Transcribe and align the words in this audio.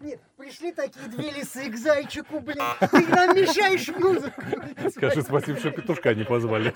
Нет, 0.00 0.20
пришли 0.36 0.72
такие 0.72 1.08
две 1.08 1.30
лисы 1.30 1.70
к 1.70 1.76
зайчику, 1.76 2.40
блин. 2.40 2.62
Ты 2.80 3.06
нам 3.08 3.34
мешаешь 3.34 3.88
музыку. 3.88 4.42
Скажи 4.90 5.22
спасибо, 5.22 5.58
что 5.58 5.70
петушка 5.70 6.14
не 6.14 6.24
позвали. 6.24 6.72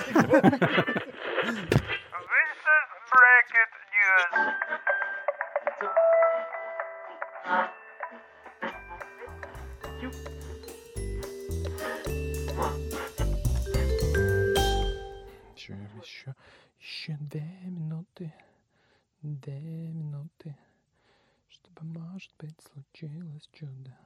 Еще 16.78 17.16
две 17.20 17.42
минуты, 17.64 18.32
две 19.22 19.60
минуты, 19.60 20.56
чтобы, 21.72 21.98
может 22.00 22.30
быть, 22.38 22.56
случилось 22.72 23.48
чудо. 23.52 23.96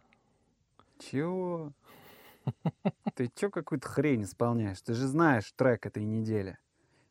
Чего? 0.98 1.72
Ты 3.14 3.30
чё 3.34 3.50
какую-то 3.50 3.88
хрень 3.88 4.22
исполняешь? 4.22 4.80
Ты 4.80 4.94
же 4.94 5.06
знаешь 5.06 5.52
трек 5.56 5.86
этой 5.86 6.04
недели. 6.04 6.58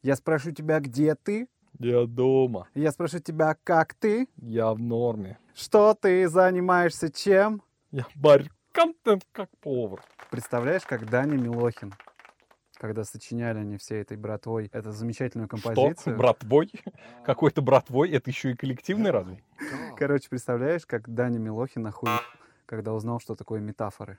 Я 0.02 0.16
спрошу 0.16 0.52
тебя, 0.52 0.80
где 0.80 1.16
ты? 1.16 1.48
Я 1.80 2.06
дома, 2.06 2.70
Я 2.74 2.92
спрошу 2.92 3.20
тебя, 3.20 3.58
как 3.64 3.94
ты? 3.96 4.30
я 4.38 4.74
в 4.74 4.80
норме. 4.80 5.38
Что 5.54 5.94
ты 5.94 6.28
занимаешься 6.30 7.12
чем? 7.12 7.62
Я 7.92 8.06
барь-контент 8.16 9.26
как 9.34 9.50
повар. 9.60 10.02
Представляешь, 10.32 10.84
как 10.84 11.10
Даня 11.10 11.36
Милохин, 11.38 11.94
когда 12.78 13.04
сочиняли 13.04 13.60
они 13.60 13.78
всей 13.78 14.02
этой 14.02 14.18
братвой 14.18 14.70
эту 14.74 14.92
замечательную 14.92 15.48
Что? 15.48 15.58
композицию. 15.58 16.18
Братвой? 16.18 16.72
Какой-то 17.24 17.62
братвой? 17.62 18.12
Это 18.12 18.30
еще 18.30 18.52
и 18.52 18.56
коллективный 18.56 19.12
разве? 19.12 19.42
Короче, 19.98 20.30
представляешь, 20.30 20.86
как 20.86 21.14
Даня 21.14 21.40
Милохин 21.40 21.86
охуел, 21.88 22.20
когда 22.66 22.94
узнал, 22.94 23.20
что 23.20 23.36
такое 23.36 23.60
метафоры. 23.60 24.18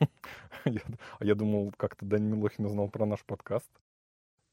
А 1.18 1.24
я 1.24 1.34
думал, 1.34 1.74
как-то 1.76 2.06
Даня 2.06 2.34
Милохин 2.34 2.64
узнал 2.64 2.88
про 2.88 3.04
наш 3.04 3.22
подкаст. 3.22 3.68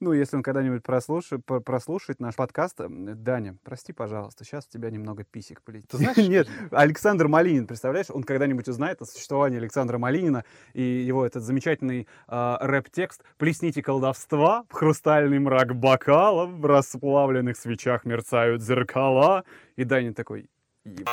Ну, 0.02 0.14
если 0.14 0.36
он 0.36 0.42
когда-нибудь 0.42 0.82
прослушает, 0.82 1.46
про- 1.46 1.60
прослушает 1.60 2.20
наш 2.20 2.36
подкаст, 2.36 2.80
Даня, 2.80 3.56
прости, 3.64 3.94
пожалуйста, 3.94 4.44
сейчас 4.44 4.66
у 4.66 4.72
тебя 4.72 4.90
немного 4.90 5.24
писек 5.24 5.62
полетит. 5.62 5.92
Ты 5.92 5.98
знаешь, 5.98 6.18
Нет, 6.30 6.48
Александр 6.72 7.28
Малинин, 7.28 7.68
представляешь, 7.68 8.08
он 8.10 8.24
когда-нибудь 8.24 8.68
узнает 8.68 9.00
о 9.04 9.06
существовании 9.06 9.60
Александра 9.60 10.00
Малинина 10.00 10.44
и 10.74 10.82
его 10.82 11.24
этот 11.24 11.44
замечательный 11.44 12.08
а, 12.28 12.58
рэп-текст 12.60 13.24
«Плесните 13.38 13.84
колдовства, 13.84 14.64
в 14.70 14.74
хрустальный 14.74 15.38
мрак 15.38 15.76
бокалов, 15.76 16.50
в 16.50 16.66
расплавленных 16.66 17.56
свечах 17.56 18.04
мерцают 18.04 18.64
зеркала». 18.64 19.44
И 19.76 19.84
Даня 19.84 20.16
такой, 20.16 20.50
«Еб- 20.84 21.08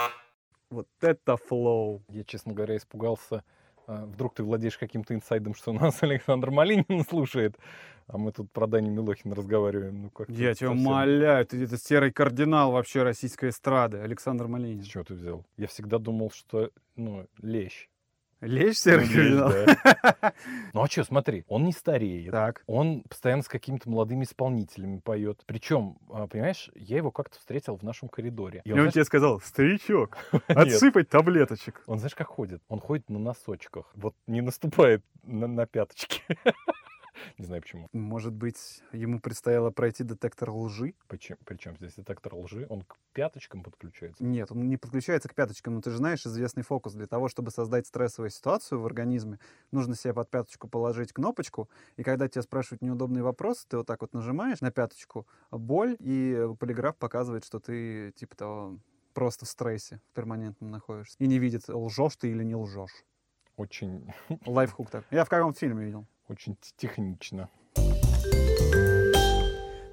вот 0.70 0.88
это 1.02 1.36
флоу. 1.36 2.02
Я, 2.08 2.24
честно 2.24 2.54
говоря, 2.54 2.78
испугался. 2.78 3.44
А, 3.88 4.04
Вдруг 4.04 4.34
ты 4.34 4.42
владеешь 4.44 4.76
каким-то 4.76 5.14
инсайдом, 5.14 5.54
что 5.54 5.72
нас 5.72 6.02
Александр 6.02 6.50
Малинин 6.50 7.04
слушает, 7.08 7.56
а 8.06 8.18
мы 8.18 8.32
тут 8.32 8.52
про 8.52 8.66
Дани 8.66 8.90
Милохина 8.90 9.34
разговариваем. 9.34 10.02
Ну, 10.02 10.10
как 10.10 10.28
Я 10.28 10.54
тебя 10.54 10.70
умоляю, 10.70 11.46
ты 11.46 11.64
это 11.64 11.78
серый 11.78 12.12
кардинал 12.12 12.72
вообще 12.72 13.02
российской 13.02 13.48
эстрады, 13.48 13.98
Александр 13.98 14.46
Малинин. 14.46 14.82
С 14.82 14.86
чего 14.86 15.04
ты 15.04 15.14
взял? 15.14 15.44
Я 15.56 15.66
всегда 15.66 15.98
думал, 15.98 16.30
что, 16.30 16.70
ну, 16.96 17.26
лещ. 17.40 17.88
Лечь 18.40 18.78
серый 18.78 19.06
Ну, 19.06 19.12
кардинал? 19.12 19.50
да. 19.50 20.32
Ну, 20.72 20.82
а 20.82 20.86
что, 20.88 21.02
смотри, 21.04 21.44
он 21.48 21.64
не 21.64 21.72
стареет. 21.72 22.30
Так. 22.30 22.62
Он 22.66 23.02
постоянно 23.02 23.42
с 23.42 23.48
какими-то 23.48 23.90
молодыми 23.90 24.24
исполнителями 24.24 24.98
поет. 25.00 25.42
Причем, 25.46 25.98
а, 26.10 26.26
понимаешь, 26.28 26.70
я 26.76 26.98
его 26.98 27.10
как-то 27.10 27.38
встретил 27.38 27.76
в 27.76 27.82
нашем 27.82 28.08
коридоре. 28.08 28.62
И 28.64 28.68
И 28.68 28.72
он, 28.72 28.78
знаешь, 28.78 28.94
тебе 28.94 29.04
сказал, 29.04 29.40
старичок, 29.40 30.18
отсыпать 30.46 31.08
таблеточек. 31.08 31.82
он 31.86 31.98
знаешь, 31.98 32.14
как 32.14 32.28
ходит? 32.28 32.62
Он 32.68 32.78
ходит 32.80 33.08
на 33.10 33.18
носочках. 33.18 33.90
Вот 33.94 34.14
не 34.26 34.40
наступает 34.40 35.02
на, 35.24 35.46
на 35.48 35.66
пяточки. 35.66 36.22
Не 37.38 37.44
знаю 37.44 37.62
почему. 37.62 37.88
Может 37.92 38.32
быть, 38.32 38.82
ему 38.92 39.20
предстояло 39.20 39.70
пройти 39.70 40.04
детектор 40.04 40.50
лжи? 40.50 40.94
Почему, 41.06 41.38
причем 41.44 41.76
здесь 41.76 41.94
детектор 41.94 42.34
лжи? 42.34 42.66
Он 42.68 42.82
к 42.82 42.96
пяточкам 43.12 43.62
подключается. 43.62 44.24
Нет, 44.24 44.50
он 44.50 44.68
не 44.68 44.76
подключается 44.76 45.28
к 45.28 45.34
пяточкам, 45.34 45.74
но 45.74 45.80
ты 45.80 45.90
же 45.90 45.96
знаешь 45.96 46.24
известный 46.26 46.62
фокус. 46.62 46.94
Для 46.94 47.06
того, 47.06 47.28
чтобы 47.28 47.50
создать 47.50 47.86
стрессовую 47.86 48.30
ситуацию 48.30 48.80
в 48.80 48.86
организме, 48.86 49.38
нужно 49.72 49.94
себе 49.94 50.14
под 50.14 50.30
пяточку 50.30 50.68
положить 50.68 51.12
кнопочку, 51.12 51.68
и 51.96 52.02
когда 52.02 52.28
тебя 52.28 52.42
спрашивают 52.42 52.82
неудобный 52.82 53.22
вопрос, 53.22 53.66
ты 53.68 53.76
вот 53.76 53.86
так 53.86 54.00
вот 54.00 54.12
нажимаешь 54.12 54.60
на 54.60 54.70
пяточку, 54.70 55.26
боль, 55.50 55.96
и 55.98 56.48
полиграф 56.58 56.96
показывает, 56.96 57.44
что 57.44 57.60
ты, 57.60 58.12
типа 58.12 58.36
того, 58.36 58.78
просто 59.14 59.46
в 59.46 59.48
стрессе 59.48 60.00
перманентном 60.14 60.70
находишься. 60.70 61.16
И 61.18 61.26
не 61.26 61.38
видит, 61.38 61.68
лжешь 61.68 62.16
ты 62.16 62.30
или 62.30 62.44
не 62.44 62.54
лжешь. 62.54 63.04
Очень, 63.58 64.06
Лайфхук 64.46 64.88
так. 64.88 65.04
Я 65.10 65.24
в 65.24 65.28
каком 65.28 65.52
фильме 65.52 65.84
видел? 65.84 66.06
очень 66.28 66.56
технично. 66.76 67.48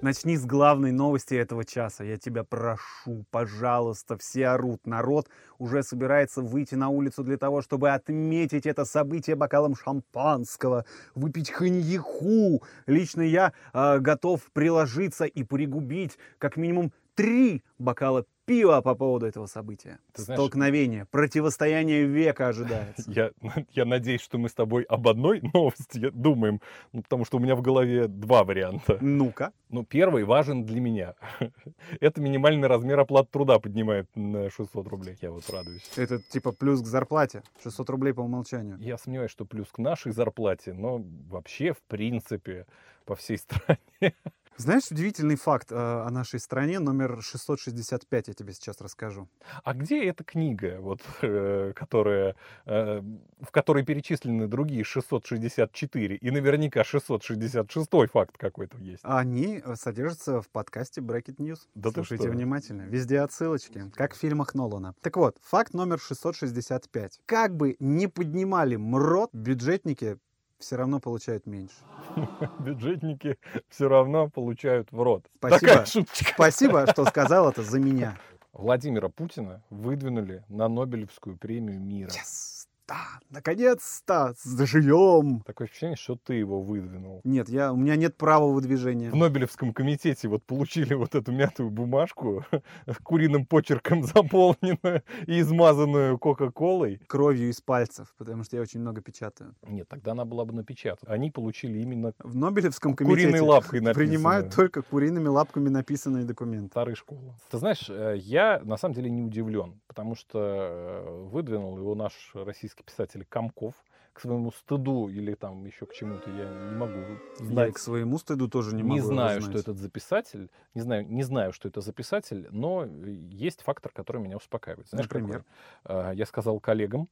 Начни 0.01 0.37
с 0.37 0.45
главной 0.45 0.91
новости 0.91 1.33
этого 1.33 1.65
часа. 1.65 2.03
Я 2.03 2.17
тебя 2.17 2.43
прошу, 2.43 3.25
пожалуйста, 3.31 4.17
все 4.17 4.49
орут. 4.49 4.85
Народ 4.85 5.29
уже 5.57 5.81
собирается 5.81 6.41
выйти 6.41 6.75
на 6.75 6.89
улицу 6.89 7.23
для 7.23 7.37
того, 7.37 7.63
чтобы 7.63 7.89
отметить 7.89 8.67
это 8.67 8.85
событие 8.85 9.35
бокалом 9.35 9.75
шампанского, 9.75 10.85
выпить 11.15 11.49
коньяку. 11.49 12.61
Лично 12.85 13.21
я 13.21 13.53
э, 13.73 13.97
готов 13.97 14.43
приложиться 14.51 15.25
и 15.25 15.43
пригубить 15.43 16.19
как 16.37 16.57
минимум 16.57 16.91
три 17.15 17.63
бокала 17.79 18.25
пива 18.45 18.81
по 18.81 18.95
поводу 18.95 19.25
этого 19.25 19.45
события. 19.47 19.99
Ты 20.13 20.21
знаешь- 20.21 20.39
Столкновение, 20.39 21.05
противостояние 21.11 22.05
века 22.05 22.47
ожидается. 22.47 23.11
Я, 23.11 23.31
я 23.71 23.85
надеюсь, 23.85 24.21
что 24.21 24.37
мы 24.37 24.49
с 24.49 24.53
тобой 24.53 24.83
об 24.83 25.07
одной 25.07 25.41
новости 25.53 26.09
думаем, 26.13 26.61
ну, 26.93 27.01
потому 27.01 27.25
что 27.25 27.37
у 27.37 27.39
меня 27.39 27.55
в 27.55 27.61
голове 27.61 28.07
два 28.07 28.43
варианта. 28.43 28.97
Ну-ка. 29.01 29.51
Ну, 29.69 29.83
первый 29.83 30.23
важен 30.23 30.63
для 30.65 30.79
меня. 30.79 31.15
Это 31.99 32.21
минимальный 32.21 32.67
размер 32.67 32.99
оплаты 32.99 33.29
труда 33.31 33.59
поднимает 33.59 34.07
на 34.15 34.49
600 34.49 34.87
рублей. 34.87 35.17
Я 35.21 35.31
вот 35.31 35.49
радуюсь. 35.49 35.89
Это 35.95 36.19
типа 36.19 36.51
плюс 36.51 36.81
к 36.81 36.85
зарплате. 36.85 37.43
600 37.63 37.89
рублей 37.89 38.13
по 38.13 38.21
умолчанию. 38.21 38.77
Я 38.79 38.97
сомневаюсь, 38.97 39.31
что 39.31 39.45
плюс 39.45 39.67
к 39.71 39.79
нашей 39.79 40.11
зарплате, 40.11 40.73
но 40.73 41.03
вообще, 41.29 41.73
в 41.73 41.81
принципе, 41.87 42.65
по 43.05 43.15
всей 43.15 43.37
стране. 43.37 43.79
Знаешь, 44.57 44.89
удивительный 44.89 45.35
факт 45.35 45.71
э, 45.71 45.75
о 45.75 46.09
нашей 46.09 46.39
стране, 46.39 46.79
номер 46.79 47.21
665, 47.21 48.29
я 48.29 48.33
тебе 48.33 48.53
сейчас 48.53 48.79
расскажу. 48.79 49.27
А 49.65 49.73
где 49.73 50.05
эта 50.05 50.23
книга, 50.23 50.77
вот, 50.79 51.01
э, 51.21 51.73
которая, 51.75 52.35
э, 52.65 53.01
в 53.41 53.51
которой 53.51 53.83
перечислены 53.83 54.47
другие 54.47 54.85
664, 54.85 56.15
и 56.15 56.31
наверняка 56.31 56.85
666 56.85 57.89
факт 58.09 58.37
какой-то 58.37 58.77
есть? 58.77 59.01
Они 59.03 59.61
э, 59.63 59.75
содержатся 59.75 60.41
в 60.41 60.47
подкасте 60.47 61.01
Bracket 61.01 61.35
News. 61.35 61.59
Да 61.75 61.91
Слушайте 61.91 62.29
внимательно. 62.29 62.83
Везде 62.83 63.19
отсылочки, 63.19 63.91
как 63.93 64.13
в 64.13 64.17
фильмах 64.17 64.55
Нолана. 64.55 64.95
Так 65.01 65.17
вот, 65.17 65.37
факт 65.41 65.73
номер 65.73 65.99
665. 65.99 67.19
Как 67.25 67.53
бы 67.53 67.75
не 67.79 68.07
поднимали 68.07 68.77
МРОТ, 68.77 69.31
бюджетники 69.33 70.17
все 70.59 70.75
равно 70.75 70.99
получают 70.99 71.45
меньше. 71.45 71.75
Бюджетники 72.59 73.37
все 73.69 73.87
равно 73.87 74.29
получают 74.29 74.91
в 74.91 75.01
рот. 75.01 75.25
Спасибо. 75.37 75.85
Спасибо, 76.13 76.87
что 76.91 77.05
сказал 77.09 77.49
это 77.49 77.63
за 77.63 77.79
меня. 77.79 78.17
Владимира 78.53 79.09
Путина 79.09 79.61
выдвинули 79.69 80.43
на 80.47 80.69
Нобелевскую 80.69 81.37
премию 81.37 81.79
мира. 81.79 82.09
Yes! 82.09 82.54
Да, 82.87 83.19
наконец-то 83.31 84.35
заживем. 84.43 85.41
Такое 85.41 85.67
ощущение, 85.67 85.95
что 85.95 86.15
ты 86.15 86.35
его 86.35 86.61
выдвинул. 86.61 87.21
Нет, 87.23 87.49
я, 87.49 87.73
у 87.73 87.77
меня 87.77 87.95
нет 87.95 88.15
права 88.15 88.45
выдвижения. 88.51 89.09
В 89.09 89.15
Нобелевском 89.15 89.73
комитете 89.73 90.27
вот 90.27 90.43
получили 90.43 90.93
вот 90.93 91.15
эту 91.15 91.31
мятую 91.31 91.71
бумажку, 91.71 92.45
куриным 93.03 93.47
почерком 93.47 94.03
заполненную 94.03 95.01
и 95.25 95.39
измазанную 95.39 96.19
Кока-Колой. 96.19 96.99
Кровью 97.07 97.49
из 97.49 97.59
пальцев, 97.59 98.13
потому 98.19 98.43
что 98.43 98.57
я 98.57 98.61
очень 98.61 98.81
много 98.81 99.01
печатаю. 99.01 99.55
Нет, 99.63 99.87
тогда 99.89 100.11
она 100.11 100.25
была 100.25 100.45
бы 100.45 100.53
напечатана. 100.53 101.11
Они 101.11 101.31
получили 101.31 101.79
именно 101.79 102.13
В 102.19 102.35
Нобелевском 102.35 102.95
куриной 102.95 103.15
комитете 103.15 103.41
лапкой 103.41 103.81
принимают 103.81 104.45
написанную. 104.45 104.51
только 104.51 104.81
куриными 104.83 105.27
лапками 105.27 105.69
написанные 105.69 106.23
документы. 106.23 106.69
Старой 106.69 106.95
школы. 106.95 107.33
Ты 107.49 107.57
знаешь, 107.57 107.89
э, 107.89 108.15
я 108.17 108.61
на 108.63 108.77
самом 108.77 108.93
деле 108.93 109.09
не 109.09 109.23
удивлен, 109.23 109.81
потому 109.87 110.13
что 110.15 110.39
э, 110.39 111.27
выдвинул 111.31 111.79
его 111.79 111.95
наш 111.95 112.13
российский 112.35 112.74
писатель 112.83 113.25
Комков 113.25 113.75
к 114.13 114.21
своему 114.21 114.51
стыду 114.51 115.09
или 115.09 115.33
там 115.33 115.65
еще 115.65 115.85
к 115.85 115.93
чему-то, 115.93 116.29
я 116.29 116.45
не 116.71 116.75
могу 116.77 116.99
Я 117.39 117.45
знать. 117.45 117.69
и 117.69 117.73
к 117.73 117.77
своему 117.79 118.17
стыду 118.17 118.47
тоже 118.47 118.73
не 118.73 118.81
могу 118.83 118.95
Не 118.95 119.01
знаю, 119.01 119.41
что 119.41 119.51
знать. 119.51 119.63
это 119.63 119.73
за 119.73 119.89
писатель, 119.89 120.49
не 120.73 120.81
знаю, 120.81 121.05
не 121.09 121.23
знаю, 121.23 121.51
что 121.51 121.67
это 121.67 121.81
за 121.81 121.91
писатель, 121.91 122.47
но 122.51 122.85
есть 122.85 123.61
фактор, 123.61 123.91
который 123.91 124.21
меня 124.21 124.37
успокаивает. 124.37 124.87
Знаешь, 124.87 125.07
какой? 125.07 125.21
Например? 125.21 125.45
А, 125.83 126.11
Я 126.11 126.25
сказал 126.25 126.59
коллегам, 126.61 127.09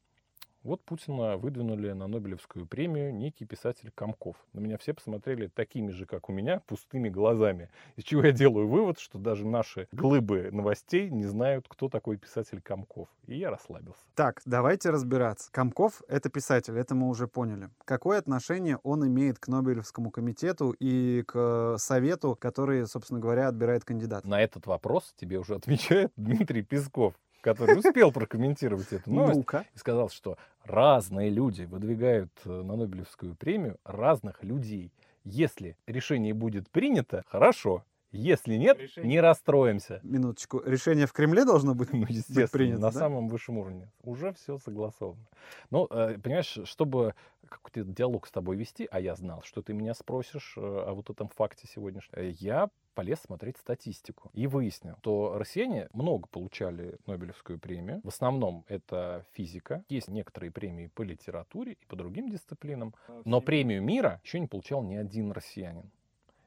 Вот 0.64 0.82
Путина 0.86 1.36
выдвинули 1.36 1.92
на 1.92 2.08
Нобелевскую 2.08 2.66
премию 2.66 3.14
некий 3.14 3.44
писатель 3.44 3.92
Комков. 3.94 4.38
На 4.54 4.62
меня 4.62 4.78
все 4.78 4.94
посмотрели 4.94 5.48
такими 5.48 5.92
же, 5.92 6.06
как 6.06 6.30
у 6.30 6.32
меня, 6.32 6.62
пустыми 6.68 7.10
глазами. 7.10 7.70
Из 7.98 8.06
чего 8.06 8.24
я 8.24 8.32
делаю 8.32 8.70
вывод, 8.70 8.98
что 8.98 9.20
даже 9.20 9.46
наши 9.46 9.90
глыбы 9.92 10.52
новостей 10.54 11.10
не 11.10 11.26
знают, 11.26 11.66
кто 11.68 11.90
такой 11.90 12.16
писатель 12.16 12.62
Комков. 12.62 13.10
И 13.28 13.38
я 13.38 13.50
расслабился. 13.50 14.00
Так, 14.16 14.42
давайте 14.46 14.90
разбираться. 14.90 15.50
Комков— 15.52 16.02
это 16.08 16.30
писатель, 16.30 16.78
это 16.78 16.96
мы 16.96 17.10
уже 17.10 17.28
поняли. 17.28 17.70
Какое 17.84 18.18
отношение 18.18 18.78
он 18.84 19.06
имеет 19.06 19.40
к 19.40 19.50
Нобелевскому 19.50 20.12
комитету 20.12 20.74
и 20.80 21.24
к 21.28 21.76
совету, 21.78 22.38
который, 22.40 22.88
собственно 22.88 23.20
говоря, 23.20 23.50
отбирает 23.50 23.84
кандидата? 23.84 24.26
На 24.26 24.42
этот 24.42 24.66
вопрос 24.66 25.14
тебе 25.18 25.40
уже 25.40 25.56
отвечает 25.56 26.14
Дмитрий 26.16 26.62
Песков, 26.62 27.16
который 27.44 27.78
успел 27.78 28.12
прокомментировать 28.12 28.92
эту 28.92 29.12
новость. 29.12 29.38
Ну-ка. 29.38 29.66
и 29.76 29.78
сказал, 29.78 30.10
что 30.10 30.38
разные 30.64 31.30
люди 31.30 31.64
выдвигают 31.64 32.32
э, 32.46 32.50
на 32.50 32.76
Нобелевскую 32.76 33.36
премию 33.36 33.78
разных 33.84 34.44
людей. 34.44 34.92
Если 35.26 35.78
решение 35.86 36.34
будет 36.34 36.70
принято, 36.70 37.24
хорошо. 37.28 37.84
Если 38.12 38.56
нет, 38.58 38.80
не 38.98 39.20
расстроимся. 39.20 40.00
Минуточку. 40.04 40.62
Решение 40.64 41.08
в 41.08 41.14
Кремле 41.14 41.46
должно 41.46 41.74
быть, 41.74 41.92
Ну, 41.94 42.02
быть 42.02 42.12
естественно, 42.12 42.48
принято, 42.48 42.80
на 42.80 42.92
да? 42.92 43.00
самом 43.00 43.28
высшем 43.28 43.58
уровне. 43.58 43.90
Уже 44.04 44.34
все 44.34 44.60
согласовано. 44.60 45.26
Ну, 45.72 45.88
э, 45.90 46.20
понимаешь, 46.20 46.60
чтобы 46.66 47.16
какой-то 47.50 47.84
диалог 47.84 48.28
с 48.28 48.32
тобой 48.32 48.56
вести, 48.56 48.88
а 48.92 49.00
я 49.00 49.16
знал, 49.16 49.42
что 49.44 49.64
ты 49.64 49.74
меня 49.74 49.96
спросишь 49.96 50.54
э, 50.58 50.62
о 50.62 50.94
вот 50.94 51.10
этом 51.10 51.28
факте 51.28 51.68
сегодняшнем, 51.68 52.36
я 52.40 52.70
полез 52.94 53.20
смотреть 53.22 53.58
статистику 53.58 54.30
и 54.34 54.48
выяснил, 54.48 54.96
что 55.02 55.38
россияне 55.38 55.90
много 55.94 56.28
получали 56.28 56.98
Нобелевскую 57.06 57.60
премию. 57.60 58.02
В 58.04 58.08
основном 58.10 58.66
это 58.68 59.26
физика. 59.34 59.84
Есть 59.90 60.08
некоторые 60.08 60.52
премии 60.52 60.88
по 60.88 61.02
литературе 61.02 61.74
и 61.74 61.86
по 61.86 61.96
другим 61.96 62.30
дисциплинам. 62.30 62.94
Но 63.26 63.42
премию 63.42 63.82
мира 63.84 64.22
еще 64.24 64.40
не 64.40 64.48
получал 64.48 64.84
ни 64.84 64.96
один 64.96 65.32
россиянин. 65.32 65.92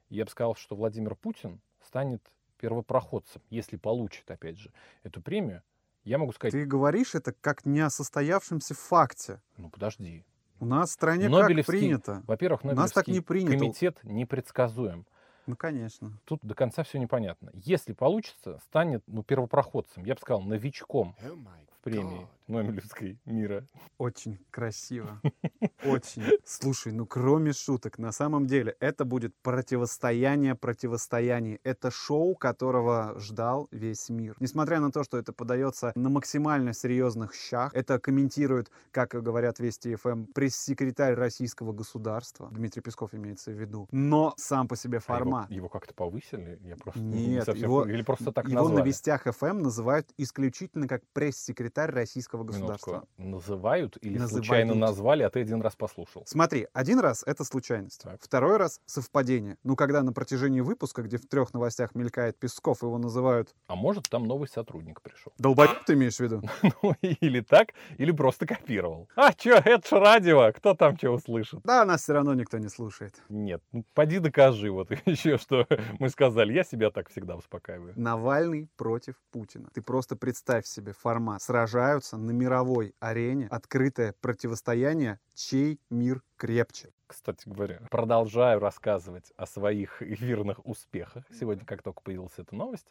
Я 0.09 0.25
бы 0.25 0.31
сказал, 0.31 0.55
что 0.55 0.75
Владимир 0.75 1.15
Путин 1.15 1.59
станет 1.81 2.21
первопроходцем, 2.59 3.41
если 3.49 3.77
получит, 3.77 4.29
опять 4.31 4.57
же, 4.57 4.71
эту 5.03 5.21
премию. 5.21 5.61
Я 6.03 6.17
могу 6.17 6.31
сказать, 6.31 6.53
Ты 6.53 6.65
говоришь 6.65 7.15
это 7.15 7.33
как 7.33 7.65
не 7.65 7.81
о 7.81 7.89
состоявшемся 7.89 8.73
факте. 8.73 9.41
ну 9.57 9.69
подожди. 9.69 10.23
У 10.59 10.65
нас 10.65 10.89
в 10.89 10.93
стране 10.93 11.25
как 11.29 11.31
Нобелевский- 11.49 11.65
принято. 11.79 12.23
Во-первых, 12.25 12.63
У 12.63 12.67
нас 12.69 12.91
так 12.91 13.05
Нобелевский 13.07 13.13
не 13.13 13.21
принято. 13.21 13.57
комитет 13.59 13.99
непредсказуем. 14.03 15.05
Ну, 15.47 15.55
конечно. 15.55 16.11
Тут 16.25 16.41
до 16.43 16.53
конца 16.53 16.83
все 16.83 16.99
непонятно. 16.99 17.51
Если 17.53 17.93
получится, 17.93 18.59
станет 18.59 19.03
ну, 19.07 19.23
первопроходцем, 19.23 20.03
я 20.05 20.13
бы 20.13 20.21
сказал, 20.21 20.41
новичком 20.41 21.15
в 21.19 21.83
премии 21.83 22.27
Нобелевской 22.47 23.19
мира. 23.25 23.65
Очень 23.97 24.39
красиво. 24.51 25.21
Очень. 25.85 26.23
Слушай, 26.45 26.93
ну 26.93 27.05
кроме 27.05 27.53
шуток, 27.53 27.97
на 27.97 28.11
самом 28.11 28.47
деле 28.47 28.75
это 28.79 29.05
будет 29.05 29.33
противостояние 29.41 30.55
противостояний. 30.55 31.59
Это 31.63 31.91
шоу, 31.91 32.35
которого 32.35 33.19
ждал 33.19 33.67
весь 33.71 34.09
мир. 34.09 34.35
Несмотря 34.39 34.79
на 34.79 34.91
то, 34.91 35.03
что 35.03 35.17
это 35.17 35.33
подается 35.33 35.91
на 35.95 36.09
максимально 36.09 36.73
серьезных 36.73 37.33
щах, 37.33 37.73
это 37.73 37.99
комментирует, 37.99 38.71
как 38.91 39.09
говорят 39.21 39.59
Вести 39.59 39.95
ФМ, 39.95 40.25
пресс-секретарь 40.25 41.13
российского 41.15 41.73
государства. 41.73 42.49
Дмитрий 42.51 42.81
Песков 42.81 43.13
имеется 43.13 43.51
в 43.51 43.55
виду. 43.59 43.87
Но 43.91 44.33
сам 44.37 44.67
по 44.67 44.75
себе 44.75 44.97
А 44.99 45.01
его- 45.01 45.17
формат. 45.19 45.51
его, 45.51 45.69
как-то 45.69 45.93
повысили? 45.93 46.59
Я 46.63 46.75
просто 46.77 46.99
не 47.01 47.27
Нет, 47.27 47.45
совсем 47.45 47.63
его. 47.63 47.85
Или 47.85 48.01
просто 48.03 48.31
так 48.31 48.47
его 48.47 48.61
назвали? 48.61 48.79
на 48.81 48.85
Вестях 48.85 49.23
ФМ 49.25 49.59
называют 49.61 50.07
исключительно 50.17 50.87
как 50.87 51.01
пресс-секретарь 51.13 51.91
российского 51.91 52.36
Минутку. 52.43 52.57
государства. 52.57 53.03
Называют 53.17 53.97
или 54.01 54.17
Называют. 54.17 54.45
случайно 54.45 54.73
назвали, 54.75 55.23
а 55.23 55.29
ты 55.29 55.41
один 55.41 55.61
раз 55.61 55.75
послушал? 55.75 56.23
Смотри, 56.25 56.67
один 56.73 56.99
раз 56.99 57.23
это 57.25 57.43
случайность, 57.43 58.01
Так. 58.03 58.21
второй 58.21 58.57
раз 58.57 58.81
совпадение. 58.85 59.57
Ну, 59.63 59.75
когда 59.75 60.01
на 60.03 60.13
протяжении 60.13 60.61
выпуска, 60.61 61.01
где 61.03 61.17
в 61.17 61.27
трех 61.27 61.53
новостях 61.53 61.95
мелькает 61.95 62.37
Песков, 62.39 62.81
его 62.83 62.97
называют 62.97 63.53
А 63.67 63.75
может, 63.75 64.09
там 64.09 64.25
новый 64.27 64.47
сотрудник 64.47 65.01
пришел? 65.01 65.31
долбоеб, 65.37 65.83
ты 65.85 65.93
имеешь 65.93 66.17
в 66.17 66.19
виду? 66.21 66.41
Ну, 66.83 66.93
или 67.01 67.41
так, 67.41 67.69
или 67.97 68.11
просто 68.11 68.45
копировал. 68.45 69.07
А, 69.15 69.33
чё, 69.33 69.55
это 69.55 69.87
ж 69.87 69.91
радио, 69.99 70.51
кто 70.53 70.73
там 70.73 70.97
что 70.97 71.11
услышит? 71.11 71.61
Да, 71.63 71.85
нас 71.85 72.03
все 72.03 72.13
равно 72.13 72.33
никто 72.33 72.57
не 72.57 72.69
слушает. 72.69 73.15
Нет, 73.29 73.61
ну, 73.71 73.83
поди 73.93 74.19
докажи 74.19 74.69
вот 74.71 74.89
еще, 75.05 75.37
что 75.37 75.67
мы 75.99 76.09
сказали. 76.09 76.53
Я 76.53 76.63
себя 76.63 76.91
так 76.91 77.09
всегда 77.09 77.35
успокаиваю. 77.35 77.93
Навальный 77.95 78.69
против 78.77 79.15
Путина. 79.31 79.69
Ты 79.73 79.81
просто 79.81 80.15
представь 80.15 80.65
себе 80.65 80.93
формат. 80.93 81.41
Сражаются 81.41 82.17
на 82.27 82.31
мировой 82.31 82.93
арене, 82.99 83.47
открытое 83.49 84.13
противостояние, 84.19 85.19
чей 85.33 85.79
мир 85.89 86.21
крепче. 86.35 86.89
Кстати 87.07 87.47
говоря, 87.47 87.79
продолжаю 87.89 88.59
рассказывать 88.59 89.31
о 89.37 89.45
своих 89.45 90.01
эфирных 90.01 90.65
успехах. 90.65 91.23
Сегодня, 91.39 91.65
как 91.65 91.81
только 91.81 92.01
появилась 92.01 92.33
эта 92.37 92.53
новость, 92.53 92.87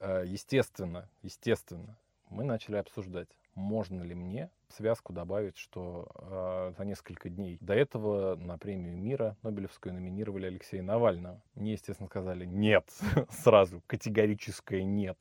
э, 0.00 0.24
естественно, 0.26 1.08
естественно, 1.22 1.98
мы 2.30 2.44
начали 2.44 2.76
обсуждать, 2.76 3.28
можно 3.54 4.02
ли 4.02 4.14
мне 4.14 4.50
в 4.68 4.74
связку 4.74 5.12
добавить, 5.12 5.56
что 5.58 6.08
э, 6.14 6.72
за 6.78 6.84
несколько 6.84 7.28
дней 7.28 7.58
до 7.60 7.74
этого 7.74 8.36
на 8.36 8.56
премию 8.56 8.96
мира 8.96 9.36
Нобелевскую 9.42 9.94
номинировали 9.94 10.46
Алексея 10.46 10.82
Навального. 10.82 11.42
Мне, 11.54 11.72
естественно, 11.72 12.08
сказали 12.08 12.46
нет, 12.46 12.88
сразу, 13.30 13.82
категорическое 13.86 14.82
нет. 14.82 15.18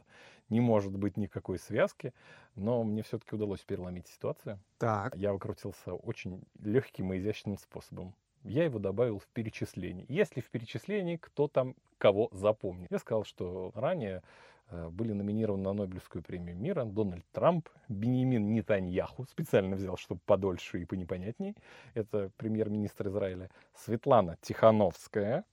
Не 0.50 0.62
может 0.62 0.96
быть 0.98 1.18
никакой 1.18 1.60
связки, 1.60 2.14
но 2.56 2.84
мне 2.84 3.04
все-таки 3.04 3.36
удалось 3.36 3.62
переломить 3.62 4.08
ситуацию. 4.08 4.60
Так, 4.78 5.16
Я 5.16 5.34
выкрутился 5.34 5.94
очень 5.94 6.42
легким 6.62 7.14
и 7.14 7.18
изящным 7.18 7.58
способом. 7.58 8.16
Я 8.44 8.64
его 8.64 8.80
добавил 8.80 9.20
в 9.20 9.28
перечисление. 9.28 10.06
Если 10.08 10.42
в 10.42 10.50
перечислении, 10.50 11.18
кто 11.18 11.48
там 11.48 11.76
кого 11.98 12.30
запомнит. 12.32 12.90
Я 12.92 13.00
сказал, 13.00 13.24
что 13.24 13.72
ранее 13.76 14.22
э, 14.70 14.90
были 14.90 15.14
номинированы 15.14 15.64
на 15.64 15.74
Нобелевскую 15.74 16.24
премию 16.24 16.56
мира 16.56 16.86
Дональд 16.86 17.26
Трамп, 17.32 17.70
Бенемин 17.90 18.54
Нетаньяху, 18.54 19.26
специально 19.26 19.76
взял, 19.76 19.98
чтобы 19.98 20.22
подольше 20.26 20.82
и 20.82 20.86
понепонятней, 20.86 21.56
это 21.94 22.32
премьер-министр 22.38 23.08
Израиля, 23.10 23.50
Светлана 23.76 24.38
Тихановская 24.42 25.44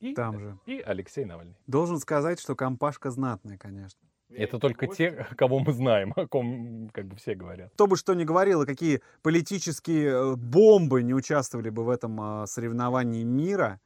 и, 0.00 0.14
там 0.14 0.38
же. 0.38 0.58
и 0.66 0.80
Алексей 0.80 1.24
Навальный. 1.24 1.56
Должен 1.66 1.98
сказать, 1.98 2.40
что 2.40 2.56
компашка 2.56 3.10
знатная, 3.10 3.56
конечно. 3.56 4.00
Это 4.36 4.58
только 4.58 4.86
те, 4.86 5.26
кого 5.36 5.58
мы 5.58 5.72
знаем, 5.72 6.12
о 6.16 6.26
ком 6.26 6.90
как 6.92 7.06
бы 7.06 7.16
все 7.16 7.34
говорят. 7.34 7.72
Кто 7.74 7.86
бы 7.86 7.96
что 7.96 8.14
ни 8.14 8.24
говорил, 8.24 8.62
и 8.62 8.66
какие 8.66 9.00
политические 9.22 10.08
э, 10.08 10.36
бомбы 10.36 11.02
не 11.02 11.14
участвовали 11.14 11.70
бы 11.70 11.84
в 11.84 11.90
этом 11.90 12.20
а, 12.20 12.46
соревновании 12.46 13.24
мира, 13.24 13.80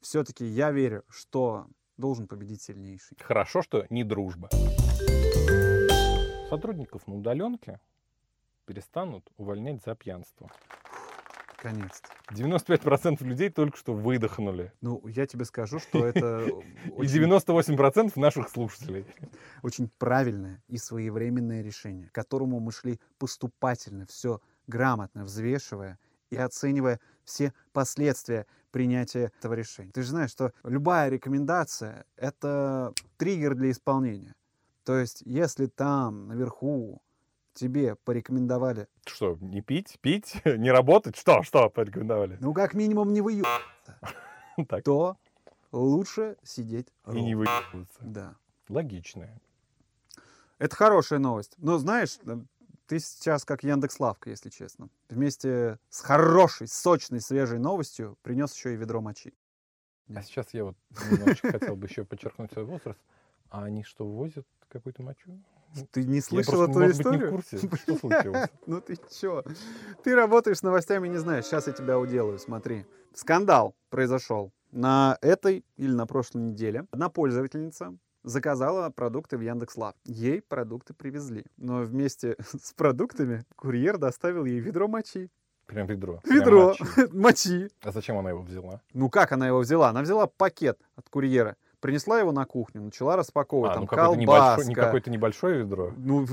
все-таки 0.00 0.44
я 0.44 0.70
верю, 0.70 1.04
что 1.08 1.66
должен 1.96 2.26
победить 2.26 2.62
сильнейший. 2.62 3.16
Хорошо, 3.20 3.62
что 3.62 3.86
не 3.90 4.04
дружба. 4.04 4.50
Сотрудников 6.48 7.06
на 7.06 7.14
удаленке 7.14 7.80
перестанут 8.66 9.30
увольнять 9.36 9.82
за 9.82 9.94
пьянство. 9.94 10.50
Наконец-то. 11.64 12.08
95% 12.30 13.24
людей 13.24 13.48
только 13.48 13.78
что 13.78 13.94
выдохнули. 13.94 14.72
Ну, 14.82 15.02
я 15.06 15.26
тебе 15.26 15.46
скажу, 15.46 15.78
что 15.78 16.04
это 16.04 16.44
И 16.86 16.90
очень, 16.90 17.24
98% 17.24 18.12
наших 18.16 18.50
слушателей. 18.50 19.06
очень 19.62 19.90
правильное 19.98 20.62
и 20.68 20.76
своевременное 20.76 21.62
решение, 21.62 22.08
к 22.08 22.12
которому 22.12 22.60
мы 22.60 22.70
шли 22.70 23.00
поступательно, 23.18 24.06
все 24.06 24.40
грамотно 24.66 25.24
взвешивая 25.24 25.98
и 26.30 26.36
оценивая 26.36 27.00
все 27.24 27.54
последствия 27.72 28.46
принятия 28.70 29.32
этого 29.38 29.54
решения. 29.54 29.92
Ты 29.92 30.02
же 30.02 30.10
знаешь, 30.10 30.30
что 30.30 30.52
любая 30.64 31.08
рекомендация— 31.08 32.04
это 32.16 32.92
триггер 33.16 33.54
для 33.54 33.70
исполнения. 33.70 34.34
То 34.84 34.98
есть, 34.98 35.22
если 35.24 35.66
там, 35.66 36.28
наверху, 36.28 37.00
тебе 37.54 37.94
порекомендовали, 37.96 38.88
Что, 39.06 39.38
не 39.40 39.62
пить, 39.62 39.98
пить, 40.00 40.34
не 40.44 40.70
работать? 40.70 41.16
Что, 41.16 41.42
что 41.42 41.70
порекомендовали? 41.70 42.36
ну, 42.40 42.52
как 42.52 42.74
минимум, 42.74 43.12
не 43.12 43.22
Так, 44.68 44.84
то 44.84 45.16
лучше 45.72 46.36
сидеть 46.42 46.88
и 47.12 47.20
не 47.20 47.34
выебываться. 47.34 47.98
Да. 48.00 48.36
Логичное. 48.68 49.40
Это 50.58 50.76
хорошая 50.76 51.18
новость. 51.18 51.54
Но 51.58 51.78
знаешь, 51.78 52.18
ты 52.86 52.98
сейчас 53.00 53.44
как 53.44 53.64
Яндекс 53.64 53.98
Лавка, 53.98 54.30
если 54.30 54.50
честно. 54.50 54.88
Вместе 55.08 55.78
с 55.90 56.00
хорошей, 56.00 56.68
сочной, 56.68 57.20
свежей 57.20 57.58
новостью 57.58 58.16
принес 58.22 58.54
еще 58.54 58.74
и 58.74 58.76
ведро 58.76 59.00
мочи. 59.00 59.34
А 60.14 60.22
сейчас 60.22 60.52
я 60.52 60.64
вот 60.64 60.76
немножечко 61.10 61.52
хотел 61.52 61.76
бы 61.76 61.86
еще 61.86 62.04
подчеркнуть 62.04 62.52
свой 62.52 62.64
возраст. 62.64 62.98
А 63.50 63.64
они 63.64 63.82
что, 63.84 64.06
возят 64.06 64.46
какую-то 64.68 65.02
мочу? 65.02 65.38
Ты 65.90 66.04
не 66.04 66.20
слышал 66.20 66.62
эту 66.64 66.78
может 66.78 66.78
быть, 66.78 66.86
не 66.86 66.92
в 66.92 67.00
историю? 67.00 67.30
курсе, 67.30 67.58
что 67.82 67.96
случилось. 67.98 68.48
Ну 68.66 68.80
ты 68.80 68.96
чё? 69.20 69.42
Ты 70.02 70.14
работаешь 70.14 70.58
с 70.58 70.62
новостями, 70.62 71.08
не 71.08 71.18
знаешь. 71.18 71.44
Сейчас 71.44 71.66
я 71.66 71.72
тебя 71.72 71.98
уделаю, 71.98 72.38
смотри. 72.38 72.86
Скандал 73.14 73.74
произошел 73.90 74.52
на 74.72 75.18
этой 75.20 75.64
или 75.76 75.92
на 75.92 76.06
прошлой 76.06 76.42
неделе. 76.42 76.86
Одна 76.90 77.08
пользовательница 77.08 77.96
заказала 78.22 78.90
продукты 78.90 79.36
в 79.36 79.40
Яндекс.Лав. 79.42 79.94
Ей 80.04 80.40
продукты 80.42 80.94
привезли. 80.94 81.44
Но 81.56 81.80
вместе 81.82 82.36
с 82.60 82.72
продуктами 82.72 83.44
курьер 83.56 83.98
доставил 83.98 84.44
ей 84.44 84.60
ведро 84.60 84.88
мочи. 84.88 85.30
Прям 85.66 85.86
ведро. 85.86 86.20
Прям 86.24 86.36
Ведро 86.36 86.74
мочи. 86.78 87.08
мочи. 87.12 87.70
А 87.82 87.90
зачем 87.92 88.18
она 88.18 88.30
его 88.30 88.42
взяла? 88.42 88.80
Ну 88.92 89.08
как 89.08 89.32
она 89.32 89.46
его 89.46 89.60
взяла? 89.60 89.88
Она 89.90 90.02
взяла 90.02 90.26
пакет 90.26 90.78
от 90.94 91.08
курьера, 91.08 91.56
принесла 91.84 92.18
его 92.18 92.32
на 92.32 92.46
кухню, 92.46 92.80
начала 92.80 93.14
распаковывать. 93.14 93.72
А, 93.72 93.74
там 93.74 93.82
ну 93.82 93.86
какое-то 93.86 94.16
небольшое, 94.18 94.66
не 94.68 94.74
какое-то 94.74 95.10
небольшое 95.10 95.58
ведро. 95.58 95.92
Ну, 95.98 96.20
Ну, 96.24 96.26